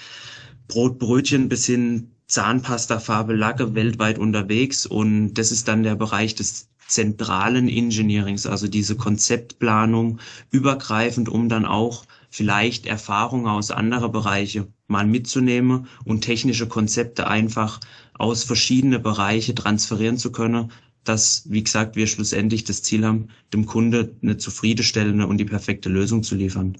Brotbrötchen 0.67 1.47
bis 1.47 1.67
hin 1.67 2.09
Zahnpasta, 2.27 2.99
Farbe, 2.99 3.35
Lacke 3.35 3.75
weltweit 3.75 4.17
unterwegs 4.17 4.87
und 4.87 5.35
das 5.35 5.51
ist 5.51 5.67
dann 5.67 5.83
der 5.83 5.95
Bereich 5.95 6.33
des 6.33 6.69
zentralen 6.87 7.69
Engineerings, 7.69 8.47
also 8.47 8.67
diese 8.67 8.95
Konzeptplanung 8.95 10.19
übergreifend, 10.49 11.29
um 11.29 11.49
dann 11.49 11.65
auch 11.65 12.05
vielleicht 12.31 12.87
Erfahrungen 12.87 13.47
aus 13.47 13.69
anderen 13.69 14.11
Bereiche 14.11 14.67
mal 14.87 15.05
mitzunehmen 15.05 15.87
und 16.03 16.21
technische 16.21 16.67
Konzepte 16.67 17.27
einfach 17.27 17.79
aus 18.17 18.43
verschiedene 18.43 18.97
Bereiche 18.97 19.53
transferieren 19.53 20.17
zu 20.17 20.31
können, 20.31 20.71
dass, 21.03 21.49
wie 21.49 21.63
gesagt, 21.63 21.95
wir 21.95 22.07
schlussendlich 22.07 22.63
das 22.63 22.83
Ziel 22.83 23.05
haben, 23.05 23.29
dem 23.53 23.65
Kunde 23.65 24.15
eine 24.21 24.37
zufriedenstellende 24.37 25.27
und 25.27 25.37
die 25.37 25.45
perfekte 25.45 25.89
Lösung 25.89 26.23
zu 26.23 26.35
liefern. 26.35 26.77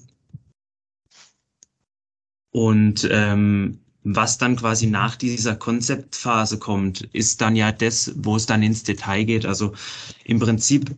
Und 2.50 3.08
ähm, 3.10 3.78
was 4.04 4.38
dann 4.38 4.56
quasi 4.56 4.86
nach 4.86 5.16
dieser 5.16 5.56
Konzeptphase 5.56 6.58
kommt, 6.58 7.02
ist 7.12 7.40
dann 7.40 7.56
ja 7.56 7.72
das, 7.72 8.12
wo 8.16 8.36
es 8.36 8.46
dann 8.46 8.62
ins 8.62 8.82
Detail 8.82 9.24
geht. 9.24 9.46
Also 9.46 9.72
im 10.24 10.38
Prinzip 10.38 10.94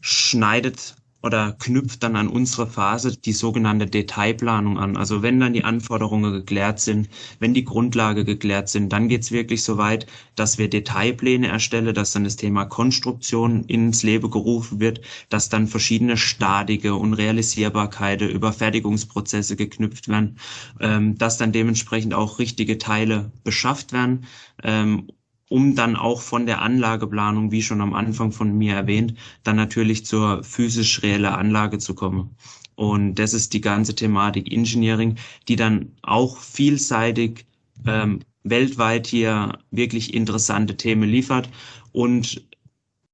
schneidet 0.00 0.96
oder 1.22 1.52
knüpft 1.58 2.02
dann 2.02 2.16
an 2.16 2.28
unsere 2.28 2.66
Phase 2.66 3.16
die 3.16 3.32
sogenannte 3.32 3.86
Detailplanung 3.86 4.78
an. 4.78 4.96
Also 4.96 5.22
wenn 5.22 5.40
dann 5.40 5.52
die 5.52 5.64
Anforderungen 5.64 6.32
geklärt 6.32 6.80
sind, 6.80 7.08
wenn 7.38 7.54
die 7.54 7.64
Grundlage 7.64 8.24
geklärt 8.24 8.68
sind, 8.68 8.92
dann 8.92 9.08
geht's 9.08 9.30
wirklich 9.30 9.62
so 9.62 9.78
weit, 9.78 10.06
dass 10.34 10.58
wir 10.58 10.68
Detailpläne 10.68 11.48
erstellen, 11.48 11.94
dass 11.94 12.12
dann 12.12 12.24
das 12.24 12.36
Thema 12.36 12.64
Konstruktion 12.64 13.64
ins 13.64 14.02
Leben 14.02 14.30
gerufen 14.30 14.80
wird, 14.80 15.00
dass 15.28 15.48
dann 15.48 15.68
verschiedene 15.68 16.16
Stadige 16.16 16.94
und 16.94 17.14
Realisierbarkeiten 17.14 18.28
über 18.28 18.52
Fertigungsprozesse 18.52 19.56
geknüpft 19.56 20.08
werden, 20.08 20.38
ähm, 20.80 21.16
dass 21.18 21.38
dann 21.38 21.52
dementsprechend 21.52 22.14
auch 22.14 22.38
richtige 22.38 22.78
Teile 22.78 23.30
beschafft 23.44 23.92
werden 23.92 24.26
ähm, 24.62 25.08
um 25.52 25.74
dann 25.74 25.96
auch 25.96 26.22
von 26.22 26.46
der 26.46 26.62
Anlageplanung, 26.62 27.52
wie 27.52 27.62
schon 27.62 27.82
am 27.82 27.92
Anfang 27.92 28.32
von 28.32 28.56
mir 28.56 28.74
erwähnt, 28.74 29.14
dann 29.44 29.56
natürlich 29.56 30.06
zur 30.06 30.42
physisch 30.42 31.02
reelle 31.02 31.36
Anlage 31.36 31.76
zu 31.76 31.94
kommen. 31.94 32.34
Und 32.74 33.16
das 33.16 33.34
ist 33.34 33.52
die 33.52 33.60
ganze 33.60 33.94
Thematik 33.94 34.50
Engineering, 34.50 35.16
die 35.48 35.56
dann 35.56 35.92
auch 36.00 36.38
vielseitig 36.38 37.44
ähm, 37.86 38.20
weltweit 38.44 39.06
hier 39.06 39.58
wirklich 39.70 40.14
interessante 40.14 40.74
Themen 40.78 41.06
liefert 41.06 41.50
und 41.92 42.48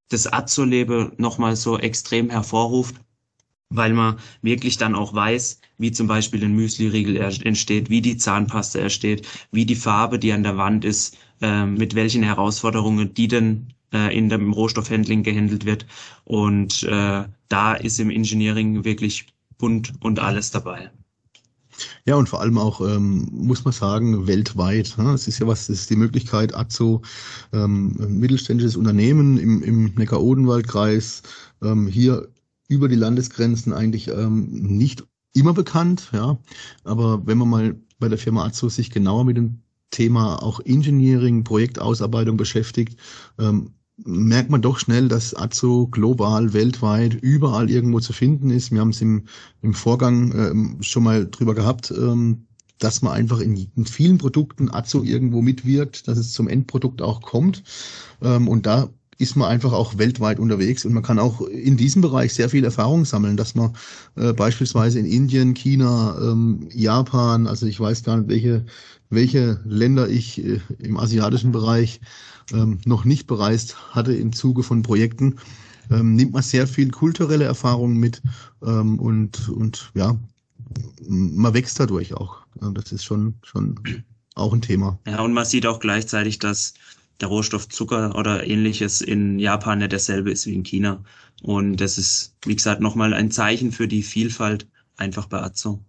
das 0.08 0.32
Azo-Leben 0.32 1.14
nochmal 1.16 1.56
so 1.56 1.76
extrem 1.76 2.30
hervorruft, 2.30 2.94
weil 3.70 3.92
man 3.92 4.16
wirklich 4.42 4.78
dann 4.78 4.94
auch 4.94 5.14
weiß, 5.14 5.60
wie 5.78 5.92
zum 5.92 6.06
Beispiel 6.06 6.44
ein 6.44 6.54
Müsli-Riegel 6.54 7.16
entsteht, 7.16 7.90
wie 7.90 8.00
die 8.00 8.16
Zahnpasta 8.16 8.78
entsteht, 8.78 9.26
wie 9.52 9.66
die 9.66 9.76
Farbe, 9.76 10.18
die 10.18 10.32
an 10.32 10.42
der 10.42 10.56
Wand 10.56 10.84
ist, 10.84 11.16
äh, 11.40 11.64
mit 11.66 11.94
welchen 11.94 12.22
Herausforderungen 12.22 13.14
die 13.14 13.28
denn 13.28 13.68
äh, 13.92 14.16
in 14.16 14.28
dem 14.28 14.52
Rohstoffhandling 14.52 15.22
gehandelt 15.22 15.64
wird. 15.64 15.86
Und 16.24 16.82
äh, 16.84 17.24
da 17.48 17.74
ist 17.74 18.00
im 18.00 18.10
Engineering 18.10 18.84
wirklich 18.84 19.26
bunt 19.58 19.92
und 20.00 20.18
alles 20.18 20.50
dabei. 20.50 20.90
Ja, 22.06 22.16
und 22.16 22.28
vor 22.28 22.40
allem 22.40 22.58
auch, 22.58 22.80
ähm, 22.80 23.28
muss 23.30 23.64
man 23.64 23.72
sagen, 23.72 24.26
weltweit. 24.26 24.96
Ne? 24.98 25.12
Es 25.12 25.28
ist 25.28 25.38
ja 25.38 25.46
was, 25.46 25.68
es 25.68 25.80
ist 25.80 25.90
die 25.90 25.96
Möglichkeit, 25.96 26.54
AZO, 26.54 27.02
ähm, 27.52 27.94
mittelständisches 28.18 28.76
Unternehmen 28.76 29.38
im, 29.38 29.62
im 29.62 29.94
Neckar-Odenwald-Kreis, 29.94 31.22
ähm, 31.62 31.86
hier 31.86 32.28
über 32.68 32.88
die 32.88 32.96
Landesgrenzen 32.96 33.72
eigentlich 33.72 34.08
ähm, 34.08 34.46
nicht 34.50 35.04
immer 35.34 35.54
bekannt, 35.54 36.10
ja. 36.12 36.38
Aber 36.84 37.26
wenn 37.26 37.38
man 37.38 37.48
mal 37.48 37.76
bei 37.98 38.08
der 38.08 38.18
Firma 38.18 38.44
AZO 38.46 38.68
sich 38.68 38.90
genauer 38.90 39.24
mit 39.24 39.36
dem 39.36 39.62
Thema 39.90 40.42
auch 40.42 40.60
Engineering, 40.60 41.44
Projektausarbeitung 41.44 42.36
beschäftigt, 42.36 42.98
ähm, 43.38 43.72
merkt 44.04 44.50
man 44.50 44.62
doch 44.62 44.78
schnell, 44.78 45.08
dass 45.08 45.34
AZO 45.34 45.88
global, 45.88 46.52
weltweit, 46.52 47.14
überall 47.14 47.70
irgendwo 47.70 48.00
zu 48.00 48.12
finden 48.12 48.50
ist. 48.50 48.70
Wir 48.70 48.80
haben 48.80 48.90
es 48.90 49.00
im, 49.00 49.24
im 49.62 49.74
Vorgang 49.74 50.32
ähm, 50.32 50.76
schon 50.80 51.02
mal 51.02 51.26
drüber 51.26 51.54
gehabt, 51.54 51.90
ähm, 51.90 52.46
dass 52.78 53.02
man 53.02 53.12
einfach 53.12 53.40
in, 53.40 53.56
in, 53.74 53.86
vielen 53.86 54.18
Produkten 54.18 54.70
AZO 54.70 55.02
irgendwo 55.02 55.42
mitwirkt, 55.42 56.06
dass 56.06 56.16
es 56.16 56.32
zum 56.32 56.46
Endprodukt 56.46 57.02
auch 57.02 57.22
kommt. 57.22 57.64
Ähm, 58.22 58.46
und 58.46 58.66
da 58.66 58.88
ist 59.18 59.34
man 59.34 59.48
einfach 59.48 59.72
auch 59.72 59.98
weltweit 59.98 60.38
unterwegs 60.38 60.84
und 60.84 60.94
man 60.94 61.02
kann 61.02 61.18
auch 61.18 61.40
in 61.42 61.76
diesem 61.76 62.02
Bereich 62.02 62.32
sehr 62.34 62.48
viel 62.48 62.64
Erfahrung 62.64 63.04
sammeln, 63.04 63.36
dass 63.36 63.56
man 63.56 63.74
äh, 64.16 64.32
beispielsweise 64.32 65.00
in 65.00 65.06
Indien, 65.06 65.54
China, 65.54 66.16
ähm, 66.22 66.68
Japan, 66.72 67.48
also 67.48 67.66
ich 67.66 67.78
weiß 67.80 68.04
gar 68.04 68.16
nicht, 68.16 68.28
welche, 68.28 68.64
welche 69.10 69.60
Länder 69.64 70.08
ich 70.08 70.44
äh, 70.44 70.60
im 70.78 70.96
asiatischen 70.96 71.50
Bereich 71.50 72.00
ähm, 72.52 72.78
noch 72.84 73.04
nicht 73.04 73.26
bereist 73.26 73.76
hatte 73.92 74.14
im 74.14 74.32
Zuge 74.32 74.62
von 74.62 74.82
Projekten, 74.82 75.36
ähm, 75.90 76.14
nimmt 76.14 76.32
man 76.32 76.42
sehr 76.42 76.68
viel 76.68 76.90
kulturelle 76.90 77.44
Erfahrungen 77.44 77.96
mit 77.96 78.22
ähm, 78.62 79.00
und, 79.00 79.48
und 79.48 79.90
ja, 79.94 80.16
man 81.08 81.54
wächst 81.54 81.80
dadurch 81.80 82.14
auch. 82.14 82.42
Das 82.60 82.92
ist 82.92 83.04
schon, 83.04 83.34
schon 83.42 83.76
auch 84.34 84.52
ein 84.52 84.62
Thema. 84.62 84.98
Ja, 85.06 85.22
und 85.22 85.32
man 85.32 85.44
sieht 85.44 85.66
auch 85.66 85.80
gleichzeitig, 85.80 86.38
dass 86.38 86.74
der 87.20 87.28
Rohstoff 87.28 87.68
Zucker 87.68 88.14
oder 88.14 88.46
ähnliches 88.46 89.00
in 89.00 89.38
Japan 89.38 89.78
nicht 89.78 89.92
derselbe 89.92 90.30
ist 90.30 90.46
wie 90.46 90.54
in 90.54 90.62
China. 90.62 91.02
Und 91.42 91.76
das 91.76 91.98
ist, 91.98 92.34
wie 92.44 92.56
gesagt, 92.56 92.80
nochmal 92.80 93.14
ein 93.14 93.30
Zeichen 93.30 93.72
für 93.72 93.88
die 93.88 94.02
Vielfalt 94.02 94.66
einfach 94.96 95.26
bei 95.26 95.40
Azo. 95.40 95.84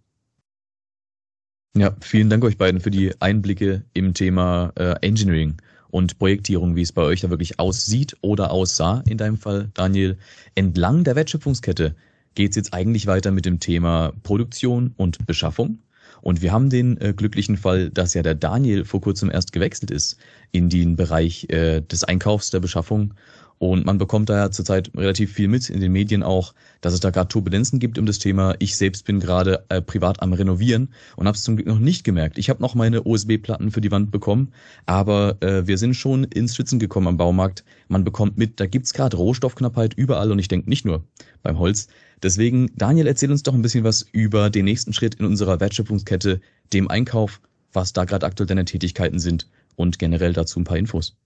Ja, 1.76 1.96
vielen 2.02 2.30
Dank 2.30 2.44
euch 2.44 2.58
beiden 2.58 2.82
für 2.82 2.92
die 2.92 3.14
Einblicke 3.22 3.86
im 3.94 4.14
Thema 4.14 4.72
äh, 4.76 4.96
Engineering. 5.02 5.58
und 5.92 6.20
Projektierung, 6.20 6.76
wie 6.76 6.82
es 6.82 6.92
bei 6.92 7.02
euch 7.02 7.22
da 7.22 7.30
wirklich 7.30 7.60
aussieht 7.60 8.16
oder 8.22 8.52
aussah, 8.52 9.04
in 9.08 9.18
deinem 9.18 9.38
Fall, 9.38 9.70
Daniel. 9.74 10.18
Entlang 10.56 11.04
der 11.04 11.16
Wertschöpfungskette 11.16 11.96
geht 12.36 12.52
es 12.52 12.56
jetzt 12.56 12.74
eigentlich 12.74 13.08
weiter 13.08 13.32
mit 13.32 13.46
dem 13.46 13.60
Thema 13.60 14.14
Produktion 14.24 14.94
und 14.98 15.26
Beschaffung. 15.26 15.80
Und 16.22 16.42
wir 16.42 16.52
haben 16.52 16.70
den 16.70 17.00
äh, 17.00 17.14
glücklichen 17.14 17.58
Fall, 17.58 17.90
dass 17.90 18.14
ja 18.14 18.22
der 18.22 18.36
Daniel 18.36 18.86
vor 18.86 19.02
kurzem 19.02 19.30
erst 19.32 19.52
gewechselt 19.52 19.92
ist 19.92 20.18
in 20.52 20.70
den 20.70 20.96
Bereich 20.96 21.48
äh, 21.50 21.82
des 21.82 22.04
Einkaufs, 22.04 22.50
der 22.50 22.60
Beschaffung 22.60 23.14
und 23.60 23.86
man 23.86 23.98
bekommt 23.98 24.30
da 24.30 24.38
ja 24.38 24.52
zurzeit 24.52 24.90
relativ 24.96 25.34
viel 25.34 25.50
mit 25.50 25.70
in 25.70 25.82
den 25.82 25.92
Medien 25.92 26.24
auch, 26.24 26.54
dass 26.80 26.94
es 26.94 27.02
da 27.02 27.10
gerade 27.10 27.28
Turbulenzen 27.28 27.80
gibt 27.80 27.98
um 27.98 28.06
das 28.06 28.18
Thema. 28.18 28.56
Ich 28.60 28.78
selbst 28.78 29.06
bin 29.06 29.20
gerade 29.20 29.66
äh, 29.68 29.82
privat 29.82 30.22
am 30.22 30.32
Renovieren 30.32 30.94
und 31.18 31.28
habe 31.28 31.36
es 31.36 31.44
zum 31.44 31.58
Glück 31.58 31.68
noch 31.68 31.80
nicht 31.80 32.06
gemerkt. 32.06 32.38
Ich 32.38 32.50
habe 32.50 32.62
noch 32.62 32.74
meine 32.74 33.04
USB-Platten 33.04 33.72
für 33.72 33.82
die 33.82 33.92
Wand 33.92 34.12
bekommen, 34.12 34.54
aber 34.86 35.38
äh, 35.42 35.68
wir 35.68 35.78
sind 35.78 35.94
schon 35.94 36.24
ins 36.24 36.56
Schwitzen 36.56 36.80
gekommen 36.80 37.08
am 37.08 37.18
Baumarkt. 37.18 37.66
Man 37.90 38.06
bekommt 38.06 38.38
mit, 38.38 38.62
da 38.62 38.66
gibt's 38.66 38.94
gerade 38.94 39.18
Rohstoffknappheit 39.18 39.94
überall 39.94 40.32
und 40.32 40.40
ich 40.40 40.48
denke 40.48 40.70
nicht 40.70 40.86
nur 40.86 41.04
beim 41.44 41.60
Holz. 41.60 41.90
Deswegen, 42.24 42.72
Daniel, 42.78 43.08
erzähl 43.08 43.30
uns 43.30 43.44
doch 43.44 43.54
ein 43.54 43.62
bisschen 43.62 43.84
was 43.84 44.06
über 44.14 44.50
den 44.50 44.66
nächsten 44.66 44.94
Schritt 44.94 45.16
in 45.16 45.26
unserer 45.26 45.60
Wertschöpfungskette, 45.60 46.40
dem 46.72 46.88
Einkauf, 46.88 47.42
was 47.74 47.92
da 47.92 48.06
gerade 48.06 48.26
aktuell 48.26 48.48
deine 48.48 48.66
Tätigkeiten 48.66 49.20
sind 49.20 49.50
und 49.76 50.00
generell 50.00 50.32
dazu 50.32 50.62
ein 50.62 50.66
paar 50.66 50.78
Infos. 50.78 51.18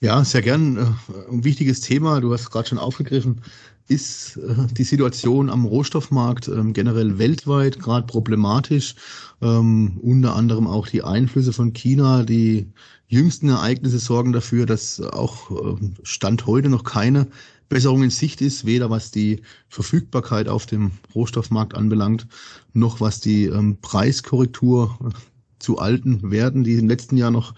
Ja, 0.00 0.24
sehr 0.24 0.42
gern. 0.42 0.76
Äh, 0.76 0.84
ein 1.30 1.44
wichtiges 1.44 1.80
Thema, 1.80 2.20
du 2.20 2.32
hast 2.32 2.50
gerade 2.50 2.68
schon 2.68 2.78
aufgegriffen, 2.78 3.40
ist 3.88 4.36
äh, 4.36 4.66
die 4.72 4.84
Situation 4.84 5.50
am 5.50 5.64
Rohstoffmarkt 5.64 6.46
ähm, 6.48 6.72
generell 6.72 7.18
weltweit 7.18 7.80
gerade 7.80 8.06
problematisch. 8.06 8.94
Ähm, 9.42 9.98
unter 10.00 10.36
anderem 10.36 10.68
auch 10.68 10.86
die 10.86 11.02
Einflüsse 11.02 11.52
von 11.52 11.72
China. 11.72 12.22
Die 12.22 12.70
jüngsten 13.08 13.48
Ereignisse 13.48 13.98
sorgen 13.98 14.32
dafür, 14.32 14.66
dass 14.66 15.00
auch 15.00 15.50
ähm, 15.50 15.94
Stand 16.04 16.46
heute 16.46 16.68
noch 16.68 16.84
keine 16.84 17.26
Besserung 17.68 18.04
in 18.04 18.10
Sicht 18.10 18.40
ist, 18.40 18.66
weder 18.66 18.90
was 18.90 19.10
die 19.10 19.42
Verfügbarkeit 19.68 20.48
auf 20.48 20.66
dem 20.66 20.92
Rohstoffmarkt 21.14 21.74
anbelangt, 21.74 22.26
noch 22.72 23.00
was 23.00 23.20
die 23.20 23.52
Preiskorrektur 23.82 24.96
zu 25.58 25.78
alten 25.78 26.30
Werten, 26.30 26.64
die 26.64 26.74
im 26.74 26.88
letzten 26.88 27.18
Jahr 27.18 27.30
noch 27.30 27.52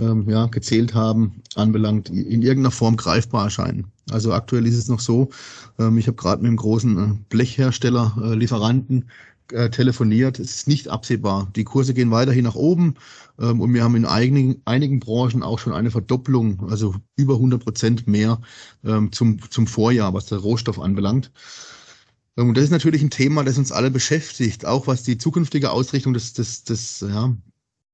ähm, 0.00 0.28
ja, 0.28 0.46
gezählt 0.46 0.94
haben, 0.94 1.42
anbelangt, 1.54 2.08
in 2.10 2.42
irgendeiner 2.42 2.70
Form 2.70 2.96
greifbar 2.96 3.44
erscheinen. 3.44 3.86
Also 4.10 4.32
aktuell 4.32 4.66
ist 4.66 4.76
es 4.76 4.88
noch 4.88 5.00
so, 5.00 5.30
ähm, 5.78 5.98
ich 5.98 6.06
habe 6.06 6.16
gerade 6.16 6.42
mit 6.42 6.48
einem 6.48 6.56
großen 6.56 6.98
äh, 6.98 7.18
Blechhersteller, 7.28 8.16
äh, 8.22 8.34
Lieferanten 8.34 9.10
äh, 9.52 9.70
telefoniert. 9.70 10.38
Es 10.38 10.56
ist 10.56 10.68
nicht 10.68 10.88
absehbar. 10.88 11.48
Die 11.56 11.64
Kurse 11.64 11.94
gehen 11.94 12.10
weiterhin 12.10 12.44
nach 12.44 12.54
oben 12.54 12.94
ähm, 13.38 13.60
und 13.60 13.74
wir 13.74 13.84
haben 13.84 13.96
in 13.96 14.06
einigen, 14.06 14.62
einigen 14.64 15.00
Branchen 15.00 15.42
auch 15.42 15.58
schon 15.58 15.72
eine 15.72 15.90
Verdopplung, 15.90 16.70
also 16.70 16.94
über 17.16 17.34
100 17.34 17.62
Prozent 17.62 18.06
mehr 18.06 18.40
ähm, 18.84 19.12
zum, 19.12 19.38
zum 19.50 19.66
Vorjahr, 19.66 20.14
was 20.14 20.26
der 20.26 20.38
Rohstoff 20.38 20.78
anbelangt. 20.78 21.30
Ähm, 22.36 22.48
und 22.48 22.56
das 22.56 22.64
ist 22.64 22.70
natürlich 22.70 23.02
ein 23.02 23.10
Thema, 23.10 23.44
das 23.44 23.58
uns 23.58 23.72
alle 23.72 23.90
beschäftigt, 23.90 24.64
auch 24.66 24.86
was 24.86 25.02
die 25.02 25.18
zukünftige 25.18 25.70
Ausrichtung 25.70 26.14
des, 26.14 26.32
des, 26.32 26.64
des 26.64 27.00
ja, 27.00 27.34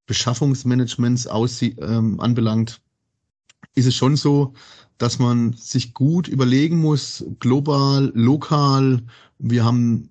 Beschaffungsmanagements 0.06 1.26
aussie 1.26 1.76
ähm, 1.80 2.20
anbelangt, 2.20 2.80
ist 3.74 3.86
es 3.86 3.94
schon 3.94 4.16
so, 4.16 4.54
dass 4.98 5.18
man 5.18 5.52
sich 5.52 5.92
gut 5.94 6.28
überlegen 6.28 6.78
muss, 6.78 7.24
global, 7.40 8.10
lokal. 8.14 9.02
Wir 9.38 9.64
haben 9.64 10.10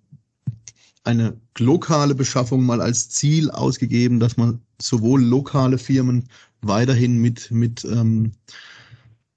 eine 1.03 1.39
lokale 1.57 2.15
Beschaffung 2.15 2.65
mal 2.65 2.81
als 2.81 3.09
Ziel 3.09 3.49
ausgegeben, 3.51 4.19
dass 4.19 4.37
man 4.37 4.61
sowohl 4.79 5.23
lokale 5.23 5.77
Firmen 5.77 6.27
weiterhin 6.61 7.21
mit, 7.21 7.51
mit 7.51 7.85
ähm, 7.85 8.31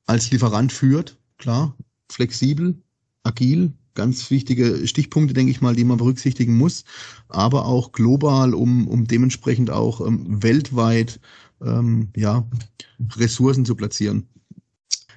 als 0.06 0.30
Lieferant 0.30 0.72
führt, 0.72 1.16
klar, 1.36 1.74
flexibel, 2.10 2.74
agil, 3.22 3.72
ganz 3.98 4.30
wichtige 4.30 4.87
Stichpunkte, 4.87 5.34
denke 5.34 5.50
ich 5.50 5.61
mal, 5.61 5.74
die 5.74 5.82
man 5.82 5.98
berücksichtigen 5.98 6.56
muss, 6.56 6.84
aber 7.28 7.66
auch 7.66 7.90
global, 7.90 8.54
um, 8.54 8.87
um 8.87 9.08
dementsprechend 9.08 9.70
auch 9.70 10.00
ähm, 10.06 10.40
weltweit 10.40 11.18
ähm, 11.61 12.11
ja, 12.14 12.46
Ressourcen 13.16 13.64
zu 13.64 13.74
platzieren. 13.74 14.28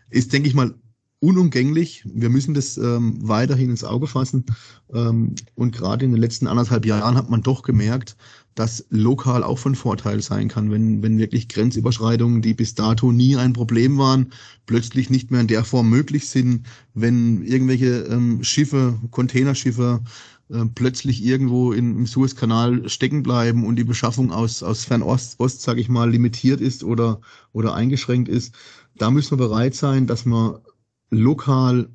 Ist, 0.09 0.33
denke 0.33 0.49
ich 0.49 0.55
mal, 0.55 0.73
unumgänglich. 1.21 2.03
Wir 2.05 2.29
müssen 2.29 2.53
das 2.53 2.77
ähm, 2.77 3.15
weiterhin 3.21 3.69
ins 3.69 3.83
Auge 3.83 4.07
fassen. 4.07 4.45
Ähm, 4.93 5.35
und 5.55 5.73
gerade 5.73 6.03
in 6.03 6.11
den 6.11 6.19
letzten 6.19 6.47
anderthalb 6.47 6.85
Jahren 6.85 7.15
hat 7.15 7.29
man 7.29 7.43
doch 7.43 7.61
gemerkt, 7.61 8.17
dass 8.55 8.85
lokal 8.89 9.43
auch 9.43 9.59
von 9.59 9.75
Vorteil 9.75 10.21
sein 10.21 10.49
kann, 10.49 10.71
wenn, 10.71 11.01
wenn 11.01 11.19
wirklich 11.19 11.47
Grenzüberschreitungen, 11.47 12.41
die 12.41 12.53
bis 12.53 12.75
dato 12.75 13.11
nie 13.11 13.37
ein 13.37 13.53
Problem 13.53 13.97
waren, 13.97 14.33
plötzlich 14.65 15.09
nicht 15.09 15.31
mehr 15.31 15.41
in 15.41 15.47
der 15.47 15.63
Form 15.63 15.89
möglich 15.89 16.27
sind, 16.27 16.65
wenn 16.93 17.43
irgendwelche 17.43 18.01
ähm, 18.09 18.43
Schiffe, 18.43 18.99
Containerschiffe 19.11 20.01
äh, 20.49 20.65
plötzlich 20.73 21.23
irgendwo 21.23 21.71
im 21.71 22.07
Suezkanal 22.07 22.89
stecken 22.89 23.21
bleiben 23.21 23.65
und 23.65 23.75
die 23.75 23.85
Beschaffung 23.85 24.31
aus, 24.31 24.63
aus 24.63 24.83
Fernost, 24.85 25.39
Ost, 25.39 25.61
sage 25.61 25.79
ich 25.79 25.87
mal, 25.87 26.09
limitiert 26.09 26.61
ist 26.61 26.83
oder, 26.83 27.21
oder 27.53 27.75
eingeschränkt 27.75 28.27
ist. 28.27 28.55
Da 28.97 29.11
müssen 29.11 29.39
wir 29.39 29.47
bereit 29.47 29.75
sein, 29.75 30.07
dass 30.07 30.25
wir 30.25 30.61
lokal 31.11 31.89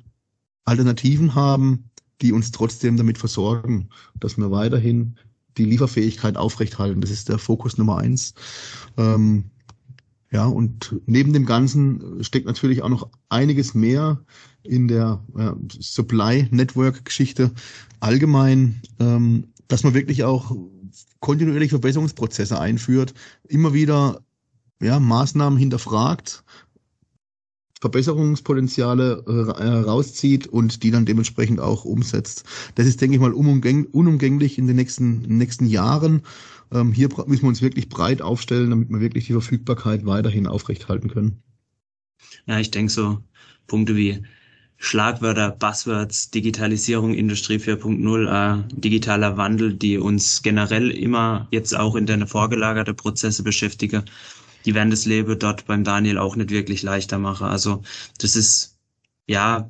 Alternativen 0.63 1.35
haben, 1.35 1.89
die 2.21 2.31
uns 2.31 2.51
trotzdem 2.51 2.97
damit 2.97 3.17
versorgen, 3.17 3.89
dass 4.19 4.37
wir 4.37 4.51
weiterhin 4.51 5.17
die 5.57 5.65
Lieferfähigkeit 5.65 6.37
aufrechthalten. 6.37 7.01
Das 7.01 7.11
ist 7.11 7.29
der 7.29 7.37
Fokus 7.37 7.77
Nummer 7.77 7.97
eins. 7.97 8.33
Ähm, 8.97 9.45
ja, 10.31 10.45
und 10.45 10.95
neben 11.05 11.33
dem 11.33 11.45
Ganzen 11.45 12.23
steckt 12.23 12.47
natürlich 12.47 12.81
auch 12.81 12.89
noch 12.89 13.09
einiges 13.29 13.73
mehr 13.73 14.19
in 14.63 14.87
der 14.87 15.23
äh, 15.37 15.51
Supply 15.79 16.47
Network 16.51 17.05
Geschichte 17.05 17.51
allgemein, 17.99 18.81
ähm, 18.99 19.45
dass 19.67 19.83
man 19.83 19.93
wirklich 19.93 20.23
auch 20.23 20.55
kontinuierlich 21.19 21.69
Verbesserungsprozesse 21.69 22.59
einführt, 22.59 23.13
immer 23.47 23.73
wieder 23.73 24.21
ja, 24.81 24.99
Maßnahmen 24.99 25.57
hinterfragt, 25.57 26.43
Verbesserungspotenziale 27.79 29.23
äh, 29.27 29.67
rauszieht 29.87 30.47
und 30.47 30.83
die 30.83 30.91
dann 30.91 31.05
dementsprechend 31.05 31.59
auch 31.59 31.85
umsetzt. 31.85 32.43
Das 32.75 32.87
ist, 32.87 33.01
denke 33.01 33.15
ich 33.15 33.21
mal, 33.21 33.33
unumgänglich 33.33 34.57
in 34.57 34.67
den 34.67 34.75
nächsten, 34.75 35.21
nächsten 35.21 35.67
Jahren. 35.67 36.23
Ähm, 36.71 36.91
hier 36.91 37.09
müssen 37.27 37.43
wir 37.43 37.49
uns 37.49 37.61
wirklich 37.61 37.89
breit 37.89 38.21
aufstellen, 38.21 38.71
damit 38.71 38.89
wir 38.89 38.99
wirklich 38.99 39.27
die 39.27 39.33
Verfügbarkeit 39.33 40.05
weiterhin 40.05 40.47
aufrechthalten 40.47 41.09
können. 41.09 41.43
Ja, 42.47 42.59
ich 42.59 42.71
denke 42.71 42.91
so 42.91 43.19
Punkte 43.67 43.95
wie 43.95 44.23
Schlagwörter, 44.77 45.51
Buzzwords, 45.51 46.31
Digitalisierung, 46.31 47.13
Industrie 47.13 47.57
4.0, 47.57 48.27
äh, 48.27 48.63
digitaler 48.73 49.37
Wandel, 49.37 49.73
die 49.73 49.97
uns 49.97 50.41
generell 50.41 50.91
immer 50.91 51.47
jetzt 51.51 51.75
auch 51.75 51.95
in 51.95 52.05
den 52.05 52.27
vorgelagerte 52.27 52.93
Prozesse 52.93 53.43
beschäftigen 53.43 54.03
die 54.67 54.75
werden 54.75 54.91
das 54.91 55.05
Leben 55.05 55.39
dort 55.39 55.65
beim 55.65 55.85
Daniel 55.85 56.17
auch 56.17 56.35
nicht 56.35 56.49
wirklich 56.51 56.83
leichter 56.83 57.17
machen. 57.19 57.47
Also 57.47 57.83
das 58.19 58.35
ist, 58.35 58.77
ja, 59.25 59.69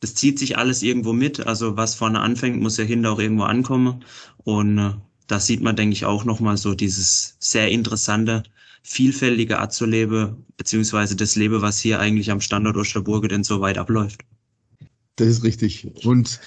das 0.00 0.14
zieht 0.14 0.40
sich 0.40 0.58
alles 0.58 0.82
irgendwo 0.82 1.12
mit. 1.12 1.46
Also 1.46 1.76
was 1.76 1.94
vorne 1.94 2.20
anfängt, 2.20 2.60
muss 2.60 2.76
ja 2.76 2.84
hinter 2.84 3.12
auch 3.12 3.20
irgendwo 3.20 3.44
ankommen. 3.44 4.04
Und 4.38 4.78
äh, 4.78 4.94
da 5.28 5.38
sieht 5.40 5.62
man, 5.62 5.76
denke 5.76 5.94
ich, 5.94 6.04
auch 6.06 6.24
nochmal 6.24 6.56
so 6.56 6.74
dieses 6.74 7.36
sehr 7.38 7.70
interessante, 7.70 8.42
vielfältige 8.82 9.60
Art 9.60 9.72
zu 9.72 9.86
leben, 9.86 10.44
beziehungsweise 10.56 11.14
das 11.14 11.36
Leben, 11.36 11.62
was 11.62 11.78
hier 11.78 12.00
eigentlich 12.00 12.32
am 12.32 12.40
Standort 12.40 12.76
Osterburge 12.76 13.28
denn 13.28 13.44
so 13.44 13.60
weit 13.60 13.78
abläuft. 13.78 14.22
Das 15.16 15.28
ist 15.28 15.44
richtig. 15.44 16.04
Und 16.04 16.40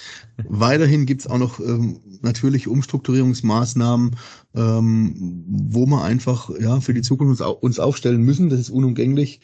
weiterhin 0.48 1.04
gibt's 1.04 1.26
auch 1.26 1.38
noch 1.38 1.58
ähm, 1.58 2.00
natürlich 2.22 2.68
Umstrukturierungsmaßnahmen, 2.68 4.16
ähm, 4.54 5.44
wo 5.48 5.86
wir 5.86 6.04
einfach 6.04 6.50
ja 6.58 6.80
für 6.80 6.94
die 6.94 7.02
Zukunft 7.02 7.40
uns, 7.40 7.56
uns 7.60 7.80
aufstellen 7.80 8.22
müssen. 8.22 8.48
Das 8.48 8.60
ist 8.60 8.70
unumgänglich. 8.70 9.40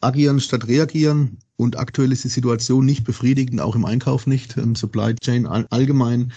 Agieren 0.00 0.38
statt 0.38 0.68
reagieren. 0.68 1.38
Und 1.56 1.76
aktuell 1.76 2.12
ist 2.12 2.22
die 2.22 2.28
Situation 2.28 2.86
nicht 2.86 3.02
befriedigend, 3.02 3.60
auch 3.60 3.74
im 3.74 3.84
Einkauf 3.84 4.28
nicht. 4.28 4.56
Im 4.56 4.76
Supply 4.76 5.16
Chain 5.16 5.44
allgemein 5.44 6.32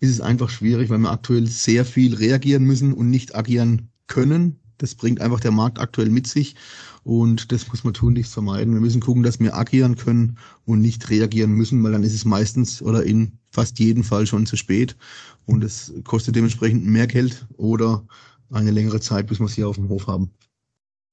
ist 0.00 0.10
es 0.10 0.20
einfach 0.20 0.50
schwierig, 0.50 0.90
weil 0.90 0.98
wir 0.98 1.12
aktuell 1.12 1.46
sehr 1.46 1.84
viel 1.84 2.14
reagieren 2.16 2.64
müssen 2.64 2.92
und 2.92 3.08
nicht 3.08 3.36
agieren 3.36 3.90
können. 4.08 4.58
Das 4.78 4.96
bringt 4.96 5.20
einfach 5.20 5.38
der 5.38 5.52
Markt 5.52 5.78
aktuell 5.78 6.10
mit 6.10 6.26
sich. 6.26 6.56
Und 7.04 7.52
das 7.52 7.68
muss 7.68 7.84
man 7.84 7.92
tun, 7.92 8.14
nichts 8.14 8.32
vermeiden. 8.32 8.72
Wir 8.72 8.80
müssen 8.80 9.00
gucken, 9.00 9.22
dass 9.22 9.38
wir 9.38 9.54
agieren 9.54 9.96
können 9.96 10.38
und 10.64 10.80
nicht 10.80 11.10
reagieren 11.10 11.52
müssen, 11.52 11.82
weil 11.84 11.92
dann 11.92 12.02
ist 12.02 12.14
es 12.14 12.24
meistens 12.24 12.80
oder 12.80 13.04
in 13.04 13.38
fast 13.50 13.78
jedem 13.78 14.02
Fall 14.02 14.26
schon 14.26 14.46
zu 14.46 14.56
spät. 14.56 14.96
Und 15.44 15.62
es 15.62 15.92
kostet 16.04 16.34
dementsprechend 16.34 16.86
mehr 16.86 17.06
Geld 17.06 17.46
oder 17.56 18.06
eine 18.50 18.70
längere 18.70 19.00
Zeit, 19.00 19.26
bis 19.26 19.38
wir 19.38 19.46
es 19.46 19.54
hier 19.54 19.68
auf 19.68 19.76
dem 19.76 19.88
Hof 19.90 20.06
haben. 20.06 20.30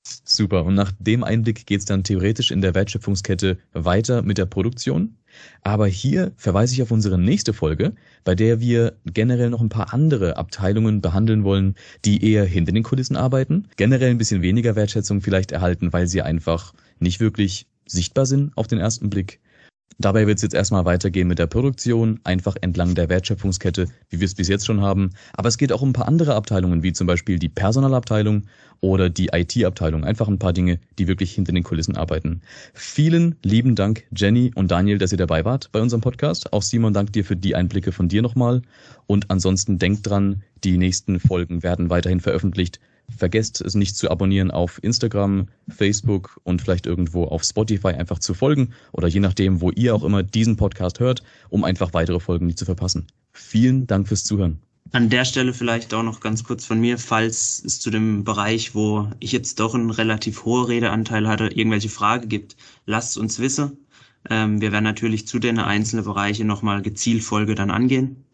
Super. 0.04 0.66
Und 0.66 0.74
nach 0.76 0.92
dem 1.00 1.24
Einblick 1.24 1.66
geht 1.68 1.80
es 1.80 1.86
dann 1.86 2.04
theoretisch 2.04 2.52
in 2.52 2.62
der 2.62 2.74
Wertschöpfungskette 2.74 3.58
weiter 3.74 4.24
mit 4.24 4.38
der 4.38 4.46
Produktion. 4.46 5.18
Aber 5.62 5.88
hier 5.88 6.32
verweise 6.38 6.74
ich 6.74 6.82
auf 6.82 6.92
unsere 6.92 7.20
nächste 7.20 7.54
Folge, 7.54 7.94
bei 8.24 8.36
der 8.36 8.60
wir 8.60 8.98
generell 9.06 9.50
noch 9.50 9.62
ein 9.62 9.70
paar 9.70 9.94
andere 9.94 10.38
Abteilungen 10.38 11.02
behandeln 11.02 11.44
wollen, 11.44 11.76
die 12.04 12.24
eher 12.26 12.46
hinter 12.46 12.72
den 12.72 12.84
Kulissen 12.84 13.16
arbeiten, 13.16 13.68
generell 13.78 14.10
ein 14.10 14.18
bisschen 14.18 14.42
weniger 14.42 14.76
Wertschätzung 14.76 15.22
vielleicht 15.22 15.52
erhalten, 15.52 15.94
weil 15.94 16.08
sie 16.08 16.22
einfach 16.22 16.74
nicht 17.00 17.20
wirklich 17.20 17.68
sichtbar 17.86 18.26
sind 18.26 18.56
auf 18.58 18.68
den 18.68 18.80
ersten 18.80 19.10
Blick. 19.10 19.40
Dabei 20.00 20.26
wird 20.26 20.38
es 20.38 20.42
jetzt 20.42 20.56
erstmal 20.56 20.86
weitergehen 20.86 21.28
mit 21.28 21.40
der 21.40 21.48
Produktion, 21.48 22.20
einfach 22.24 22.56
entlang 22.62 22.96
der 22.96 23.10
Wertschöpfungskette, 23.10 23.88
wie 24.10 24.20
wir 24.20 24.26
es 24.26 24.36
bis 24.36 24.48
jetzt 24.48 24.66
schon 24.66 24.82
haben. 24.82 25.12
Aber 25.34 25.50
es 25.50 25.58
geht 25.58 25.72
auch 25.72 25.82
um 25.82 25.90
ein 25.90 25.94
paar 25.94 26.08
andere 26.08 26.36
Abteilungen, 26.36 26.82
wie 26.84 26.94
zum 26.94 27.08
Beispiel 27.08 27.38
die 27.38 27.50
Personalabteilung 27.50 28.44
oder 28.80 29.10
die 29.10 29.30
IT-Abteilung. 29.32 30.04
Einfach 30.04 30.28
ein 30.28 30.40
paar 30.40 30.54
Dinge, 30.54 30.80
die 30.98 31.08
wirklich 31.08 31.34
hinter 31.34 31.54
den 31.54 31.64
Kulissen 31.64 31.96
arbeiten. 31.96 32.42
Vielen 32.74 33.36
lieben 33.44 33.76
Dank, 33.76 34.04
Jenny 34.16 34.52
und 34.56 34.72
Daniel, 34.72 34.98
dass 34.98 35.12
ihr 35.12 35.18
dabei 35.18 35.46
wart 35.46 35.72
bei 35.72 35.82
unserem 35.82 36.02
Podcast. 36.02 36.52
Auch 36.52 36.64
Simon, 36.64 36.94
dank 36.94 37.14
dir 37.14 37.24
für 37.24 37.36
die 37.36 37.56
Einblicke 37.56 37.92
von 37.92 38.10
dir 38.10 38.22
nochmal. 38.22 38.64
Und 39.08 39.30
ansonsten 39.30 39.78
denkt 39.78 40.08
dran, 40.08 40.44
die 40.64 40.78
nächsten 40.78 41.20
Folgen 41.20 41.64
werden 41.64 41.90
weiterhin 41.90 42.20
veröffentlicht. 42.20 42.80
Vergesst 43.10 43.62
es 43.62 43.76
nicht 43.76 43.96
zu 43.96 44.10
abonnieren 44.10 44.52
auf 44.52 44.80
Instagram, 44.84 45.48
Facebook 45.70 46.40
und 46.44 46.62
vielleicht 46.62 46.86
irgendwo 46.86 47.26
auf 47.26 47.44
Spotify 47.44 47.90
einfach 47.90 48.20
zu 48.20 48.34
folgen 48.34 48.74
oder 48.94 49.08
je 49.08 49.20
nachdem, 49.20 49.62
wo 49.62 49.72
ihr 49.72 49.94
auch 49.96 50.04
immer 50.04 50.24
diesen 50.24 50.58
Podcast 50.58 51.00
hört, 51.00 51.24
um 51.50 51.64
einfach 51.64 51.94
weitere 51.94 52.20
Folgen 52.20 52.46
nicht 52.46 52.60
zu 52.60 52.66
verpassen. 52.66 53.08
Vielen 53.34 53.88
Dank 53.88 54.08
fürs 54.08 54.24
Zuhören. 54.24 54.60
An 54.94 55.10
der 55.10 55.24
Stelle 55.24 55.54
vielleicht 55.54 55.94
auch 55.94 56.04
noch 56.04 56.20
ganz 56.20 56.44
kurz 56.44 56.66
von 56.66 56.80
mir, 56.80 56.98
falls 56.98 57.64
es 57.66 57.80
zu 57.80 57.92
dem 57.92 58.26
Bereich, 58.26 58.76
wo 58.76 59.08
ich 59.20 59.32
jetzt 59.32 59.60
doch 59.60 59.74
einen 59.74 59.90
relativ 59.90 60.44
hohen 60.44 60.66
Redeanteil 60.66 61.28
hatte, 61.28 61.48
irgendwelche 61.48 61.88
Frage 61.88 62.28
gibt, 62.28 62.58
lasst 62.86 63.18
uns 63.18 63.40
wissen. 63.40 63.78
Ähm, 64.30 64.60
wir 64.60 64.74
werden 64.74 64.84
natürlich 64.84 65.28
zu 65.28 65.40
den 65.40 65.60
einzelnen 65.60 66.04
Bereiche 66.04 66.44
nochmal 66.44 66.82
gezielt 66.82 67.24
Folge 67.24 67.56
dann 67.56 67.72
angehen. 67.72 68.26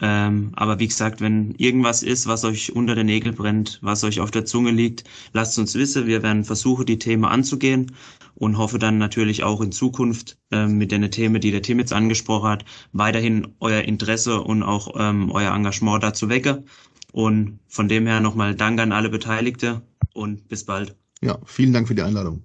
Ähm, 0.00 0.52
aber 0.54 0.78
wie 0.78 0.88
gesagt, 0.88 1.20
wenn 1.20 1.54
irgendwas 1.56 2.02
ist, 2.02 2.26
was 2.26 2.44
euch 2.44 2.72
unter 2.74 2.94
den 2.94 3.06
Nägeln 3.06 3.34
brennt, 3.34 3.78
was 3.82 4.04
euch 4.04 4.20
auf 4.20 4.30
der 4.30 4.44
Zunge 4.44 4.70
liegt, 4.70 5.04
lasst 5.32 5.58
uns 5.58 5.74
wissen. 5.74 6.06
Wir 6.06 6.22
werden 6.22 6.44
versuchen, 6.44 6.86
die 6.86 6.98
Themen 6.98 7.24
anzugehen 7.24 7.92
und 8.34 8.56
hoffe 8.56 8.78
dann 8.78 8.98
natürlich 8.98 9.42
auch 9.42 9.60
in 9.60 9.72
Zukunft 9.72 10.38
ähm, 10.50 10.78
mit 10.78 10.92
den 10.92 11.10
Themen, 11.10 11.40
die 11.40 11.50
der 11.50 11.62
Tim 11.62 11.78
jetzt 11.78 11.92
angesprochen 11.92 12.48
hat, 12.48 12.64
weiterhin 12.92 13.48
euer 13.60 13.82
Interesse 13.82 14.40
und 14.40 14.62
auch 14.62 14.94
ähm, 14.96 15.30
euer 15.30 15.54
Engagement 15.54 16.02
dazu 16.02 16.28
wecke. 16.28 16.64
Und 17.12 17.58
von 17.68 17.88
dem 17.88 18.06
her 18.06 18.20
nochmal 18.20 18.54
Dank 18.54 18.80
an 18.80 18.92
alle 18.92 19.10
Beteiligte 19.10 19.82
und 20.14 20.48
bis 20.48 20.64
bald. 20.64 20.96
Ja, 21.20 21.38
vielen 21.44 21.72
Dank 21.72 21.88
für 21.88 21.94
die 21.94 22.02
Einladung. 22.02 22.44